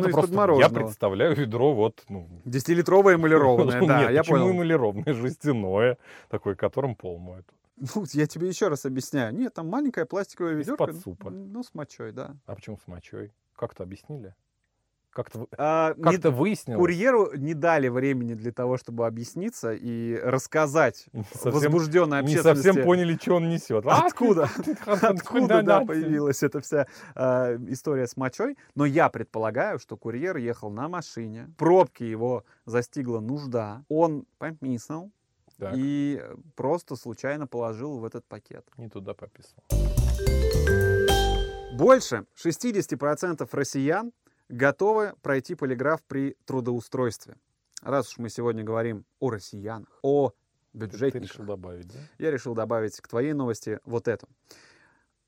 ну, 0.00 0.08
из-под 0.08 0.32
просто, 0.32 0.54
я 0.54 0.70
представляю 0.70 1.36
ведро 1.36 1.74
вот, 1.74 2.02
ну... 2.08 2.26
Десятилитровое 2.46 3.16
эмалированное, 3.16 3.80
да, 3.86 4.00
Нет, 4.00 4.12
я 4.12 4.20
почему 4.22 4.38
понял. 4.38 4.52
эмалированное? 4.52 5.12
Жестяное, 5.12 5.98
такое, 6.30 6.54
которым 6.54 6.94
пол 6.94 7.18
моют. 7.18 7.46
Ну, 7.76 8.06
я 8.12 8.26
тебе 8.26 8.48
еще 8.48 8.68
раз 8.68 8.86
объясняю. 8.86 9.34
Нет, 9.34 9.52
там 9.52 9.68
маленькое 9.68 10.06
пластиковое 10.06 10.54
ведерко. 10.54 10.84
Из-под 10.84 11.02
супа. 11.02 11.28
Ну, 11.28 11.62
с 11.62 11.74
мочой, 11.74 12.12
да. 12.12 12.36
А 12.46 12.54
почему 12.54 12.78
с 12.82 12.86
мочой? 12.86 13.30
Как-то 13.56 13.82
объяснили? 13.82 14.34
Как-то, 15.14 15.46
А, 15.56 15.94
не- 15.96 16.02
как-то 16.02 16.30
выяснилось? 16.32 16.80
Курьеру 16.80 17.30
не 17.36 17.54
дали 17.54 17.86
времени 17.86 18.34
для 18.34 18.50
того, 18.50 18.76
чтобы 18.76 19.06
объясниться 19.06 19.72
и 19.72 20.16
рассказать 20.16 21.06
Не 21.12 21.22
совсем, 21.32 21.52
возбужденной 21.52 22.18
не 22.22 22.34
общественности. 22.34 22.66
совсем 22.66 22.84
поняли, 22.84 23.16
что 23.20 23.36
он 23.36 23.48
несет. 23.48 23.84
Откуда? 23.88 24.50
Откуда, 24.86 25.62
да, 25.62 25.80
появилась 25.84 26.42
эта 26.42 26.60
вся 26.60 26.88
а, 27.14 27.54
история 27.68 28.08
с 28.08 28.16
мочой. 28.16 28.56
Но 28.74 28.84
я 28.84 29.08
предполагаю, 29.08 29.78
что 29.78 29.96
курьер 29.96 30.36
ехал 30.36 30.70
на 30.70 30.88
машине, 30.88 31.46
в 31.54 31.58
пробке 31.58 32.10
его 32.10 32.44
застигла 32.66 33.20
нужда, 33.20 33.84
он 33.88 34.26
пописал 34.38 35.12
Так, 35.60 35.74
и 35.76 36.20
просто 36.56 36.96
случайно 36.96 37.46
положил 37.46 37.98
в 37.98 38.04
этот 38.04 38.26
пакет. 38.26 38.66
не 38.76 38.88
туда 38.88 39.14
пописал. 39.14 39.62
Больше 41.76 42.24
60% 42.36 43.48
россиян 43.52 44.12
готовы 44.48 45.14
пройти 45.22 45.54
полиграф 45.54 46.02
при 46.02 46.36
трудоустройстве. 46.44 47.36
Раз 47.82 48.10
уж 48.10 48.18
мы 48.18 48.30
сегодня 48.30 48.64
говорим 48.64 49.04
о 49.20 49.30
россиянах, 49.30 49.88
о 50.02 50.30
Ты, 50.30 50.34
ты 50.72 50.78
бюджетниках, 50.86 51.30
решил 51.30 51.44
добавить, 51.44 51.88
да? 51.88 51.98
я 52.18 52.30
решил 52.30 52.54
добавить 52.54 53.00
к 53.00 53.08
твоей 53.08 53.32
новости 53.32 53.78
вот 53.84 54.08
это. 54.08 54.26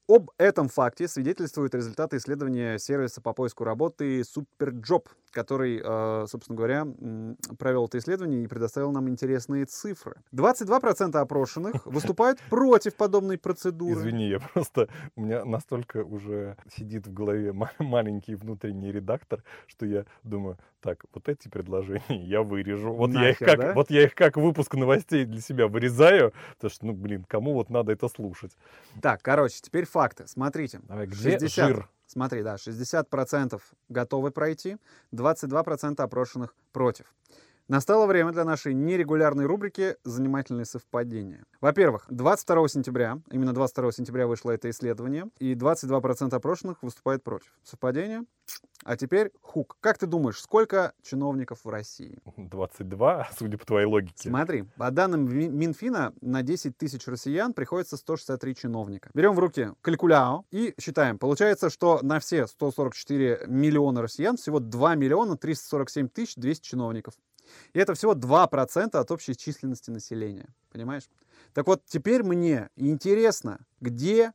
Об 0.08 0.30
этом 0.38 0.68
факте 0.68 1.08
свидетельствуют 1.08 1.75
результаты 1.75 2.18
исследования 2.18 2.78
сервиса 2.78 3.20
по 3.20 3.32
поиску 3.32 3.64
работы 3.64 4.20
Superjob, 4.20 5.08
который, 5.37 5.83
э, 5.85 6.26
собственно 6.28 6.57
говоря, 6.57 6.87
провел 7.59 7.85
это 7.85 7.99
исследование 7.99 8.43
и 8.43 8.47
предоставил 8.47 8.90
нам 8.90 9.07
интересные 9.11 9.66
цифры. 9.66 10.16
22% 10.33 11.14
опрошенных 11.14 11.85
выступают 11.85 12.40
против 12.49 12.97
подобной 12.97 13.37
процедуры. 13.37 13.93
Извини, 13.93 14.28
я 14.31 14.40
просто... 14.40 14.88
У 15.14 15.21
меня 15.21 15.45
настолько 15.45 15.99
уже 15.99 16.57
сидит 16.75 17.07
в 17.07 17.12
голове 17.12 17.52
ма- 17.52 17.71
маленький 17.78 18.35
внутренний 18.35 18.90
редактор, 18.90 19.45
что 19.66 19.85
я 19.85 20.07
думаю, 20.23 20.57
так, 20.81 21.05
вот 21.12 21.28
эти 21.28 21.49
предложения 21.49 22.02
я 22.09 22.40
вырежу. 22.43 22.95
Вот, 22.95 23.11
я, 23.11 23.31
их 23.31 23.40
Нахер, 23.40 23.57
как, 23.57 23.59
да? 23.59 23.75
вот 23.75 23.90
я 23.90 24.05
их 24.05 24.14
как 24.14 24.38
выпуск 24.38 24.75
новостей 24.75 25.26
для 25.26 25.43
себя 25.43 25.69
вырезаю, 25.69 26.33
потому 26.55 26.71
что, 26.71 26.87
ну, 26.87 26.93
блин, 26.95 27.26
кому 27.28 27.52
вот 27.52 27.69
надо 27.69 27.93
это 27.93 28.09
слушать? 28.09 28.52
Так, 29.02 29.21
короче, 29.21 29.61
теперь 29.61 29.85
факты. 29.85 30.26
Смотрите. 30.26 30.81
Давай, 30.85 31.07
где 31.07 31.38
60. 31.38 31.69
жир? 31.69 31.88
Смотри, 32.06 32.42
да, 32.42 32.54
60% 32.54 33.60
готовы 33.88 34.30
пройти, 34.30 34.76
22% 35.12 36.00
опрошенных 36.00 36.54
против. 36.72 37.12
Настало 37.68 38.06
время 38.06 38.30
для 38.30 38.44
нашей 38.44 38.75
нерегулярной 38.75 39.46
рубрики 39.46 39.96
«Занимательные 40.04 40.66
совпадения». 40.66 41.44
Во-первых, 41.60 42.06
22 42.10 42.68
сентября, 42.68 43.20
именно 43.32 43.52
22 43.52 43.90
сентября 43.90 44.28
вышло 44.28 44.52
это 44.52 44.70
исследование, 44.70 45.28
и 45.40 45.54
22% 45.54 46.32
опрошенных 46.32 46.80
выступает 46.84 47.25
против. 47.25 47.52
Совпадение? 47.64 48.22
А 48.87 48.97
теперь 48.97 49.33
хук. 49.43 49.76
Как 49.81 49.99
ты 49.99 50.07
думаешь, 50.07 50.40
сколько 50.40 50.93
чиновников 51.02 51.64
в 51.64 51.69
России? 51.69 52.21
22, 52.37 53.31
судя 53.37 53.59
по 53.59 53.66
твоей 53.66 53.85
логике. 53.85 54.28
Смотри, 54.28 54.62
по 54.76 54.93
данным 54.93 55.25
Ми- 55.28 55.49
Минфина, 55.49 56.14
на 56.21 56.43
10 56.43 56.78
тысяч 56.78 57.05
россиян 57.09 57.52
приходится 57.52 57.97
163 57.97 58.55
чиновника. 58.55 59.11
Берем 59.12 59.35
в 59.35 59.40
руки 59.40 59.73
калькуляо 59.81 60.45
и 60.52 60.73
считаем. 60.81 61.19
Получается, 61.19 61.69
что 61.69 61.99
на 62.02 62.21
все 62.21 62.47
144 62.47 63.47
миллиона 63.49 64.02
россиян 64.02 64.37
всего 64.37 64.61
2 64.61 64.95
миллиона 64.95 65.37
347 65.37 66.09
тысяч 66.09 66.37
200 66.37 66.64
чиновников. 66.64 67.14
И 67.73 67.81
это 67.81 67.95
всего 67.95 68.14
2% 68.14 68.97
от 68.97 69.11
общей 69.11 69.35
численности 69.35 69.90
населения. 69.90 70.55
Понимаешь? 70.71 71.11
Так 71.55 71.66
вот, 71.66 71.85
теперь 71.87 72.23
мне 72.23 72.71
интересно, 72.76 73.66
где 73.81 74.33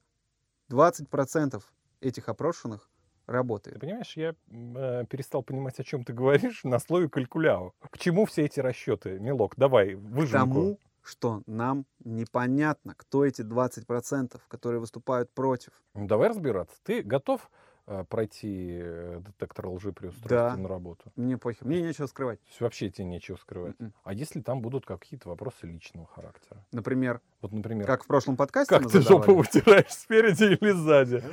20% 0.70 1.64
этих 2.02 2.28
опрошенных 2.28 2.90
Ты 3.26 3.32
работает. 3.34 3.80
понимаешь, 3.80 4.14
я 4.18 4.36
э, 4.50 5.06
перестал 5.10 5.44
понимать, 5.44 5.80
о 5.80 5.84
чем 5.84 6.04
ты 6.04 6.14
говоришь 6.14 6.64
на 6.64 6.80
слове 6.80 7.10
калькуляу. 7.10 7.74
К 7.90 7.98
чему 7.98 8.26
все 8.26 8.44
эти 8.46 8.60
расчеты? 8.60 9.20
Милок, 9.20 9.56
давай, 9.58 9.96
К 9.96 9.98
выжимку. 10.00 10.54
тому, 10.54 10.80
что 11.04 11.42
нам 11.48 11.86
непонятно, 12.04 12.94
кто 12.98 13.26
эти 13.26 13.42
20%, 13.42 14.40
которые 14.48 14.80
выступают 14.80 15.32
против. 15.32 15.72
Ну, 15.94 16.08
давай 16.08 16.30
разбираться. 16.30 16.76
Ты 16.84 17.02
готов 17.04 17.50
э, 17.88 18.04
пройти 18.10 18.80
э, 18.82 19.22
детектор 19.26 19.68
лжи 19.70 19.92
при 19.94 20.08
устройстве 20.08 20.38
Да. 20.38 20.56
на 20.58 20.68
работу? 20.68 21.12
Мне 21.16 21.38
похер, 21.38 21.66
мне 21.68 21.82
нечего 21.82 22.06
скрывать. 22.08 22.40
То 22.42 22.48
есть 22.50 22.62
вообще 22.62 22.90
тебе 22.90 23.06
нечего 23.06 23.36
скрывать. 23.38 23.80
Мгм. 23.80 23.94
А 24.04 24.14
если 24.14 24.42
там 24.42 24.62
будут 24.62 24.86
какие-то 24.86 25.30
вопросы 25.30 25.66
личного 25.68 26.06
характера? 26.08 26.64
Например, 26.72 27.20
Вот, 27.42 27.52
например, 27.52 27.88
как 27.88 28.04
в 28.04 28.08
прошлом 28.08 28.36
подкасте 28.38 28.76
как 28.76 28.84
ты 28.84 29.02
задавали. 29.02 29.26
жопу 29.28 29.36
вытираешь 29.40 29.90
спереди 29.92 30.44
или 30.60 30.72
сзади? 30.72 31.24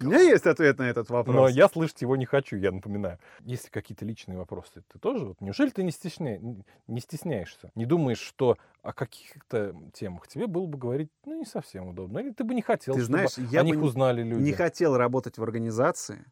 У 0.00 0.06
меня 0.06 0.20
есть 0.20 0.46
ответ 0.46 0.78
на 0.78 0.88
этот 0.88 1.10
вопрос. 1.10 1.34
Но 1.34 1.48
я 1.48 1.68
слышать 1.68 2.00
его 2.02 2.16
не 2.16 2.24
хочу, 2.24 2.56
я 2.56 2.72
напоминаю. 2.72 3.18
Если 3.40 3.68
какие-то 3.68 4.04
личные 4.04 4.38
вопросы, 4.38 4.82
ты 4.88 4.98
тоже, 4.98 5.26
вот, 5.26 5.40
неужели 5.40 5.70
ты 5.70 5.82
не, 5.82 5.90
стесня... 5.90 6.40
не 6.86 7.00
стесняешься? 7.00 7.70
Не 7.74 7.86
думаешь, 7.86 8.20
что 8.20 8.56
о 8.82 8.92
каких-то 8.92 9.76
темах 9.92 10.26
тебе 10.26 10.46
было 10.46 10.66
бы 10.66 10.78
говорить, 10.78 11.10
ну, 11.24 11.38
не 11.38 11.44
совсем 11.44 11.88
удобно? 11.88 12.18
Или 12.18 12.32
ты 12.32 12.44
бы 12.44 12.54
не 12.54 12.62
хотел, 12.62 12.94
Ты 12.94 13.02
знаешь, 13.02 13.36
о 13.36 13.42
я 13.42 13.60
бы 13.62 13.66
них 13.66 13.82
узнали 13.82 14.22
люди? 14.22 14.42
Не 14.42 14.52
хотел 14.52 14.96
работать 14.96 15.36
в 15.36 15.42
организации, 15.42 16.24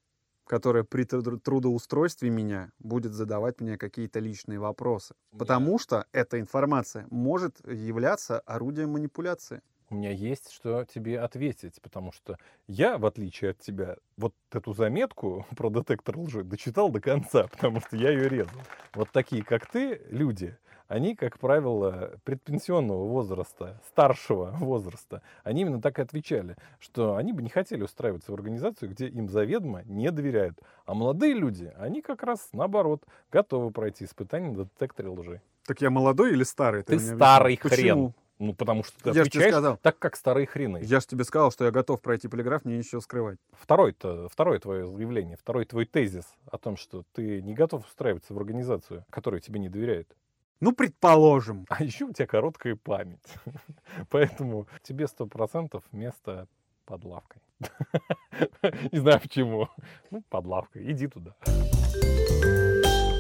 которая 0.46 0.82
при 0.82 1.04
тру- 1.04 1.38
трудоустройстве 1.38 2.30
меня 2.30 2.72
будет 2.78 3.12
задавать 3.12 3.60
мне 3.60 3.76
какие-то 3.76 4.18
личные 4.18 4.58
вопросы. 4.58 5.14
Потому 5.36 5.78
что 5.78 6.06
эта 6.12 6.40
информация 6.40 7.06
может 7.10 7.60
являться 7.68 8.40
орудием 8.40 8.90
манипуляции. 8.90 9.60
У 9.90 9.94
меня 9.94 10.10
есть 10.10 10.52
что 10.52 10.84
тебе 10.84 11.18
ответить, 11.18 11.80
потому 11.80 12.12
что 12.12 12.36
я, 12.66 12.98
в 12.98 13.06
отличие 13.06 13.52
от 13.52 13.58
тебя, 13.58 13.96
вот 14.18 14.34
эту 14.52 14.74
заметку 14.74 15.46
про 15.56 15.70
детектор 15.70 16.18
лжи 16.18 16.44
дочитал 16.44 16.90
до 16.90 17.00
конца, 17.00 17.46
потому 17.50 17.80
что 17.80 17.96
я 17.96 18.10
ее 18.10 18.28
резал. 18.28 18.60
Вот 18.94 19.10
такие, 19.10 19.42
как 19.42 19.66
ты, 19.66 20.02
люди, 20.10 20.56
они, 20.88 21.14
как 21.14 21.38
правило, 21.38 22.18
предпенсионного 22.24 23.06
возраста, 23.06 23.80
старшего 23.86 24.50
возраста, 24.58 25.22
они 25.42 25.62
именно 25.62 25.80
так 25.80 25.98
и 25.98 26.02
отвечали, 26.02 26.56
что 26.80 27.16
они 27.16 27.32
бы 27.32 27.42
не 27.42 27.50
хотели 27.50 27.82
устраиваться 27.82 28.32
в 28.32 28.34
организацию, 28.34 28.90
где 28.90 29.08
им 29.08 29.28
заведомо 29.28 29.82
не 29.84 30.10
доверяют. 30.10 30.58
А 30.84 30.94
молодые 30.94 31.32
люди, 31.34 31.72
они 31.78 32.02
как 32.02 32.22
раз 32.22 32.48
наоборот 32.52 33.04
готовы 33.30 33.70
пройти 33.70 34.04
испытание 34.04 34.50
на 34.50 34.64
детекторе 34.64 35.08
лжи. 35.08 35.40
Так 35.66 35.80
я 35.80 35.90
молодой 35.90 36.32
или 36.32 36.44
старый? 36.44 36.82
Ты 36.82 36.96
мне 36.96 37.14
старый 37.14 37.54
объясни. 37.54 37.70
хрен. 37.70 37.96
Почему? 37.96 38.14
Ну, 38.38 38.54
потому 38.54 38.84
что 38.84 38.96
ты 39.02 39.10
Я 39.10 39.22
отвечаешь 39.22 39.52
сказал. 39.52 39.76
так, 39.78 39.98
как 39.98 40.14
старые 40.14 40.46
хрены. 40.46 40.80
Я 40.82 41.00
же 41.00 41.06
тебе 41.06 41.24
сказал, 41.24 41.50
что 41.50 41.64
я 41.64 41.72
готов 41.72 42.00
пройти 42.00 42.28
полиграф, 42.28 42.64
мне 42.64 42.76
нечего 42.78 43.00
скрывать. 43.00 43.38
Второй-то, 43.52 44.28
второе 44.28 44.60
твое 44.60 44.86
заявление, 44.86 45.36
второй 45.36 45.64
твой 45.64 45.86
тезис 45.86 46.24
о 46.50 46.56
том, 46.56 46.76
что 46.76 47.04
ты 47.12 47.42
не 47.42 47.54
готов 47.54 47.84
устраиваться 47.86 48.34
в 48.34 48.38
организацию, 48.38 49.04
которая 49.10 49.40
тебе 49.40 49.58
не 49.58 49.68
доверяет. 49.68 50.16
Ну, 50.60 50.72
предположим. 50.72 51.66
А 51.68 51.82
еще 51.82 52.04
у 52.04 52.12
тебя 52.12 52.26
короткая 52.26 52.76
память. 52.76 53.22
Поэтому 54.10 54.66
тебе 54.82 55.06
сто 55.08 55.26
процентов 55.26 55.84
место 55.92 56.46
под 56.84 57.04
лавкой. 57.04 57.42
Не 58.92 58.98
знаю 58.98 59.20
почему. 59.20 59.68
Ну, 60.10 60.22
под 60.28 60.46
лавкой. 60.46 60.90
Иди 60.90 61.06
туда. 61.06 61.34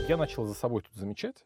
Я 0.08 0.16
начал 0.16 0.46
за 0.46 0.54
собой 0.54 0.82
тут 0.82 0.94
замечать. 0.94 1.44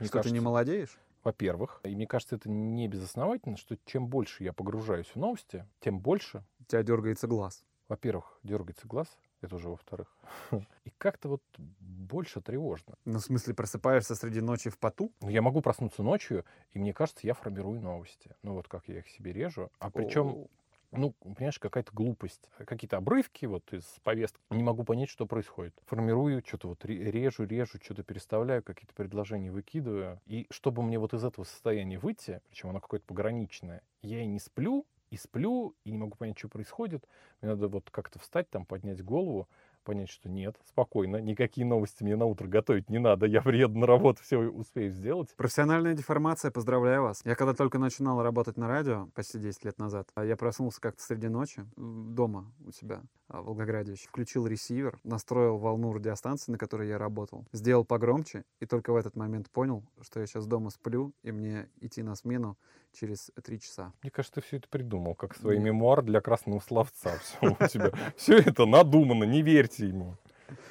Что 0.00 0.22
ты 0.22 0.30
не 0.30 0.40
молодеешь? 0.40 0.98
Во-первых, 1.24 1.80
и 1.84 1.94
мне 1.94 2.06
кажется, 2.06 2.36
это 2.36 2.48
не 2.48 2.88
безосновательно, 2.88 3.56
что 3.56 3.76
чем 3.84 4.08
больше 4.08 4.44
я 4.44 4.52
погружаюсь 4.52 5.06
в 5.08 5.16
новости, 5.16 5.66
тем 5.80 6.00
больше 6.00 6.44
У 6.60 6.64
тебя 6.64 6.82
дергается 6.82 7.26
глаз. 7.26 7.64
во-первых, 7.88 8.38
дергается 8.42 8.86
глаз, 8.86 9.08
это 9.40 9.56
уже 9.56 9.68
во-вторых. 9.68 10.16
И 10.84 10.90
как-то 10.98 11.28
вот 11.28 11.42
больше 11.56 12.40
тревожно. 12.40 12.94
Ну, 13.04 13.18
в 13.18 13.22
смысле, 13.22 13.54
просыпаешься 13.54 14.14
среди 14.14 14.40
ночи 14.40 14.70
в 14.70 14.78
поту? 14.78 15.12
Ну, 15.20 15.28
Я 15.28 15.42
могу 15.42 15.60
проснуться 15.60 16.02
ночью, 16.02 16.44
и 16.72 16.78
мне 16.78 16.92
кажется, 16.92 17.26
я 17.26 17.34
формирую 17.34 17.80
новости. 17.80 18.34
Ну, 18.42 18.54
вот 18.54 18.68
как 18.68 18.88
я 18.88 18.98
их 18.98 19.08
себе 19.08 19.32
режу. 19.32 19.70
А 19.78 19.90
причем, 19.90 20.46
ну, 20.90 21.12
понимаешь, 21.12 21.58
какая-то 21.58 21.92
глупость. 21.92 22.48
Какие-то 22.66 22.96
обрывки 22.96 23.46
вот 23.46 23.72
из 23.72 23.84
повестки. 24.02 24.40
Не 24.50 24.62
могу 24.62 24.84
понять, 24.84 25.10
что 25.10 25.26
происходит. 25.26 25.74
Формирую, 25.86 26.42
что-то 26.46 26.68
вот 26.68 26.84
ре- 26.84 27.10
режу, 27.10 27.44
режу, 27.44 27.78
что-то 27.82 28.02
переставляю, 28.02 28.62
какие-то 28.62 28.94
предложения 28.94 29.50
выкидываю. 29.50 30.20
И 30.26 30.46
чтобы 30.50 30.82
мне 30.82 30.98
вот 30.98 31.14
из 31.14 31.24
этого 31.24 31.44
состояния 31.44 31.98
выйти, 31.98 32.40
причем 32.48 32.70
оно 32.70 32.80
какое-то 32.80 33.06
пограничное, 33.06 33.82
я 34.02 34.22
и 34.22 34.26
не 34.26 34.38
сплю, 34.38 34.86
и 35.10 35.16
сплю, 35.16 35.74
и 35.84 35.90
не 35.90 35.98
могу 35.98 36.16
понять, 36.16 36.38
что 36.38 36.48
происходит. 36.48 37.06
Мне 37.40 37.50
надо 37.50 37.68
вот 37.68 37.90
как-то 37.90 38.18
встать, 38.18 38.48
там, 38.50 38.64
поднять 38.64 39.02
голову, 39.02 39.48
понять, 39.88 40.10
что 40.10 40.28
нет, 40.28 40.54
спокойно, 40.66 41.16
никакие 41.16 41.66
новости 41.66 42.02
мне 42.02 42.14
на 42.14 42.26
утро 42.26 42.46
готовить 42.46 42.90
не 42.90 42.98
надо, 42.98 43.24
я 43.24 43.40
приеду 43.40 43.78
на 43.78 43.86
работу, 43.86 44.20
все 44.22 44.36
успею 44.36 44.90
сделать. 44.90 45.34
Профессиональная 45.34 45.94
деформация, 45.94 46.50
поздравляю 46.50 47.04
вас. 47.04 47.22
Я 47.24 47.34
когда 47.34 47.54
только 47.54 47.78
начинал 47.78 48.22
работать 48.22 48.58
на 48.58 48.68
радио, 48.68 49.08
почти 49.14 49.38
10 49.38 49.64
лет 49.64 49.78
назад, 49.78 50.06
а 50.14 50.26
я 50.26 50.36
проснулся 50.36 50.78
как-то 50.78 51.02
среди 51.02 51.28
ночи 51.28 51.64
дома 51.76 52.52
у 52.66 52.70
себя 52.70 53.00
в 53.28 53.42
Волгограде, 53.44 53.92
еще. 53.92 54.08
включил 54.08 54.46
ресивер, 54.46 54.98
настроил 55.04 55.58
волну 55.58 55.92
радиостанции, 55.92 56.52
на 56.52 56.58
которой 56.58 56.88
я 56.88 56.98
работал, 56.98 57.44
сделал 57.52 57.84
погромче, 57.84 58.44
и 58.60 58.66
только 58.66 58.92
в 58.92 58.96
этот 58.96 59.16
момент 59.16 59.50
понял, 59.50 59.84
что 60.00 60.20
я 60.20 60.26
сейчас 60.26 60.46
дома 60.46 60.70
сплю, 60.70 61.12
и 61.22 61.30
мне 61.32 61.68
идти 61.80 62.02
на 62.02 62.14
смену 62.14 62.56
через 62.92 63.30
три 63.44 63.60
часа. 63.60 63.92
Мне 64.02 64.10
кажется, 64.10 64.40
ты 64.40 64.46
все 64.46 64.56
это 64.56 64.68
придумал, 64.68 65.14
как 65.14 65.36
свои 65.36 65.58
мемуары 65.58 66.02
для 66.02 66.20
красного 66.20 66.60
словца. 66.60 67.18
Все 67.22 67.56
у 67.60 67.66
тебя. 67.66 67.92
Все 68.16 68.38
это 68.38 68.66
надумано, 68.66 69.24
не 69.24 69.42
верьте 69.42 69.86
ему. 69.88 70.16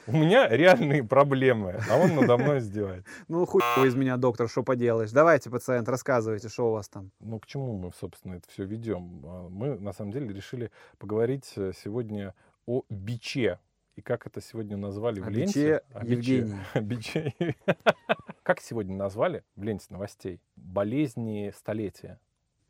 У 0.07 0.11
меня 0.13 0.47
реальные 0.47 1.03
проблемы, 1.03 1.79
а 1.89 1.97
он 1.97 2.15
надо 2.15 2.37
мной 2.37 2.59
издевается. 2.59 3.07
Ну, 3.27 3.45
хуй 3.45 3.61
из 3.85 3.93
меня, 3.95 4.17
доктор, 4.17 4.49
что 4.49 4.63
поделаешь. 4.63 5.11
Давайте, 5.11 5.49
пациент, 5.49 5.87
рассказывайте, 5.89 6.49
что 6.49 6.69
у 6.69 6.71
вас 6.71 6.89
там. 6.89 7.11
Ну, 7.19 7.39
к 7.39 7.45
чему 7.45 7.77
мы, 7.77 7.91
собственно, 7.93 8.35
это 8.35 8.49
все 8.49 8.63
ведем? 8.63 9.21
А, 9.25 9.49
Мы, 9.49 9.77
на 9.79 9.93
самом 9.93 10.11
деле, 10.11 10.33
решили 10.33 10.71
поговорить 10.97 11.53
э, 11.57 11.73
сегодня 11.83 12.33
о 12.67 12.83
биче. 12.89 13.59
И 13.95 14.01
как 14.01 14.27
это 14.27 14.41
сегодня 14.41 14.77
назвали 14.77 15.19
в 15.19 15.27
ленте? 15.27 15.81
О 15.93 16.81
биче. 16.81 17.33
Как 18.43 18.61
сегодня 18.61 18.95
назвали 18.95 19.43
в 19.55 19.63
ленте 19.63 19.87
новостей? 19.89 20.39
Болезни 20.55 21.51
столетия. 21.57 22.19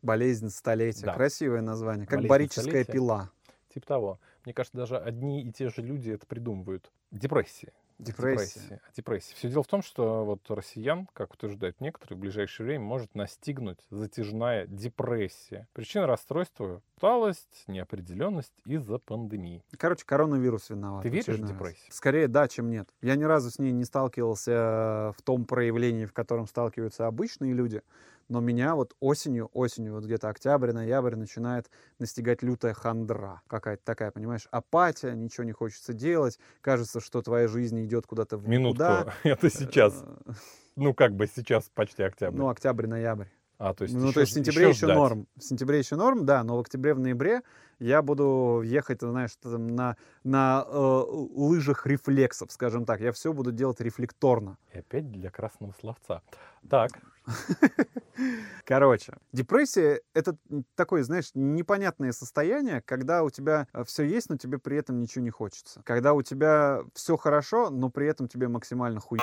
Болезнь 0.00 0.48
столетия. 0.48 1.04
Да. 1.04 1.14
Красивое 1.14 1.60
название. 1.60 2.06
Как 2.06 2.20
Болезнь 2.20 2.28
барическая 2.30 2.64
столетия. 2.64 2.92
пила. 2.92 3.30
Типа 3.74 3.86
того. 3.86 4.20
Мне 4.44 4.54
кажется, 4.54 4.78
даже 4.78 4.96
одни 4.96 5.42
и 5.42 5.52
те 5.52 5.68
же 5.68 5.82
люди 5.82 6.12
это 6.12 6.24
придумывают. 6.26 6.90
Депрессия. 7.10 7.72
Депрессия. 7.98 8.80
Депрессия. 8.96 9.34
Все 9.34 9.48
дело 9.48 9.62
в 9.62 9.66
том, 9.66 9.82
что 9.82 10.24
вот 10.24 10.48
россиян, 10.50 11.08
как 11.12 11.34
утверждают 11.34 11.80
некоторые, 11.80 12.16
в 12.16 12.20
ближайшее 12.20 12.66
время 12.66 12.84
может 12.84 13.14
настигнуть 13.14 13.80
затяжная 13.90 14.66
депрессия. 14.66 15.66
Причина 15.72 16.06
расстройства– 16.06 16.80
усталость, 16.96 17.64
неопределенность 17.66 18.54
из-за 18.64 18.98
пандемии. 18.98 19.64
Короче, 19.76 20.04
коронавирус 20.04 20.70
виноват. 20.70 21.02
Ты 21.02 21.08
веришь 21.08 21.26
в 21.26 21.46
депрессию? 21.46 21.92
Скорее 21.92 22.28
да, 22.28 22.46
чем 22.46 22.70
нет. 22.70 22.88
Я 23.02 23.16
ни 23.16 23.24
разу 23.24 23.50
с 23.50 23.58
ней 23.58 23.72
не 23.72 23.84
сталкивался 23.84 24.52
э, 24.52 25.12
в 25.16 25.22
том 25.22 25.44
проявлении, 25.44 26.04
в 26.04 26.12
котором 26.12 26.46
сталкиваются 26.46 27.06
обычные 27.06 27.52
люди. 27.52 27.82
Но 28.28 28.40
меня 28.40 28.74
вот 28.74 28.94
осенью, 29.00 29.48
осенью, 29.52 29.94
вот 29.94 30.04
где-то 30.04 30.28
октябрь, 30.28 30.72
ноябрь 30.72 31.16
начинает 31.16 31.70
настигать 31.98 32.42
лютая 32.42 32.74
хандра. 32.74 33.40
Какая-то 33.46 33.82
такая, 33.84 34.10
понимаешь, 34.10 34.46
апатия, 34.50 35.12
ничего 35.14 35.44
не 35.44 35.52
хочется 35.52 35.92
делать. 35.94 36.38
Кажется, 36.60 37.00
что 37.00 37.22
твоя 37.22 37.48
жизнь 37.48 37.82
идет 37.84 38.06
куда-то 38.06 38.36
в 38.36 38.46
Минутку. 38.48 38.82
Это 39.24 39.48
сейчас. 39.50 40.04
Э, 40.26 40.32
Ну, 40.76 40.94
как 40.94 41.14
бы 41.14 41.26
сейчас 41.26 41.70
почти 41.74 42.02
октябрь. 42.02 42.36
Ну, 42.36 42.48
октябрь-ноябрь. 42.48 43.26
а, 43.58 43.74
то 43.74 43.82
есть 43.84 43.94
Ну, 43.94 44.04
еще 44.04 44.12
то 44.14 44.20
есть 44.20 44.32
в 44.32 44.34
сентябре 44.36 44.68
еще, 44.68 44.86
ждать. 44.86 44.96
норм. 44.96 45.26
В 45.36 45.42
сентябре 45.42 45.78
еще 45.78 45.96
норм, 45.96 46.24
да, 46.26 46.44
но 46.44 46.56
в 46.56 46.60
октябре, 46.60 46.94
в 46.94 46.98
ноябре 47.00 47.42
я 47.80 48.02
буду 48.02 48.60
ехать, 48.64 49.00
знаешь, 49.00 49.34
там 49.42 49.74
на, 49.74 49.96
на 50.22 50.64
э, 50.68 51.02
лыжах 51.10 51.86
рефлексов, 51.86 52.52
скажем 52.52 52.84
так. 52.84 53.00
Я 53.00 53.10
все 53.12 53.32
буду 53.32 53.52
делать 53.52 53.80
рефлекторно. 53.80 54.58
И 54.74 54.78
опять 54.78 55.10
для 55.10 55.30
красного 55.30 55.72
словца. 55.80 56.22
Так, 56.68 56.90
Короче, 58.64 59.14
депрессия— 59.32 60.00
это 60.14 60.36
такое, 60.74 61.02
знаешь, 61.02 61.30
непонятное 61.34 62.12
состояние, 62.12 62.82
когда 62.82 63.22
у 63.22 63.30
тебя 63.30 63.66
все 63.86 64.04
есть, 64.04 64.28
но 64.28 64.36
тебе 64.36 64.58
при 64.58 64.76
этом 64.76 65.00
ничего 65.00 65.24
не 65.24 65.30
хочется. 65.30 65.82
Когда 65.84 66.14
у 66.14 66.22
тебя 66.22 66.82
все 66.94 67.16
хорошо, 67.16 67.70
но 67.70 67.90
при 67.90 68.06
этом 68.06 68.28
тебе 68.28 68.48
максимально 68.48 69.00
хуй. 69.00 69.18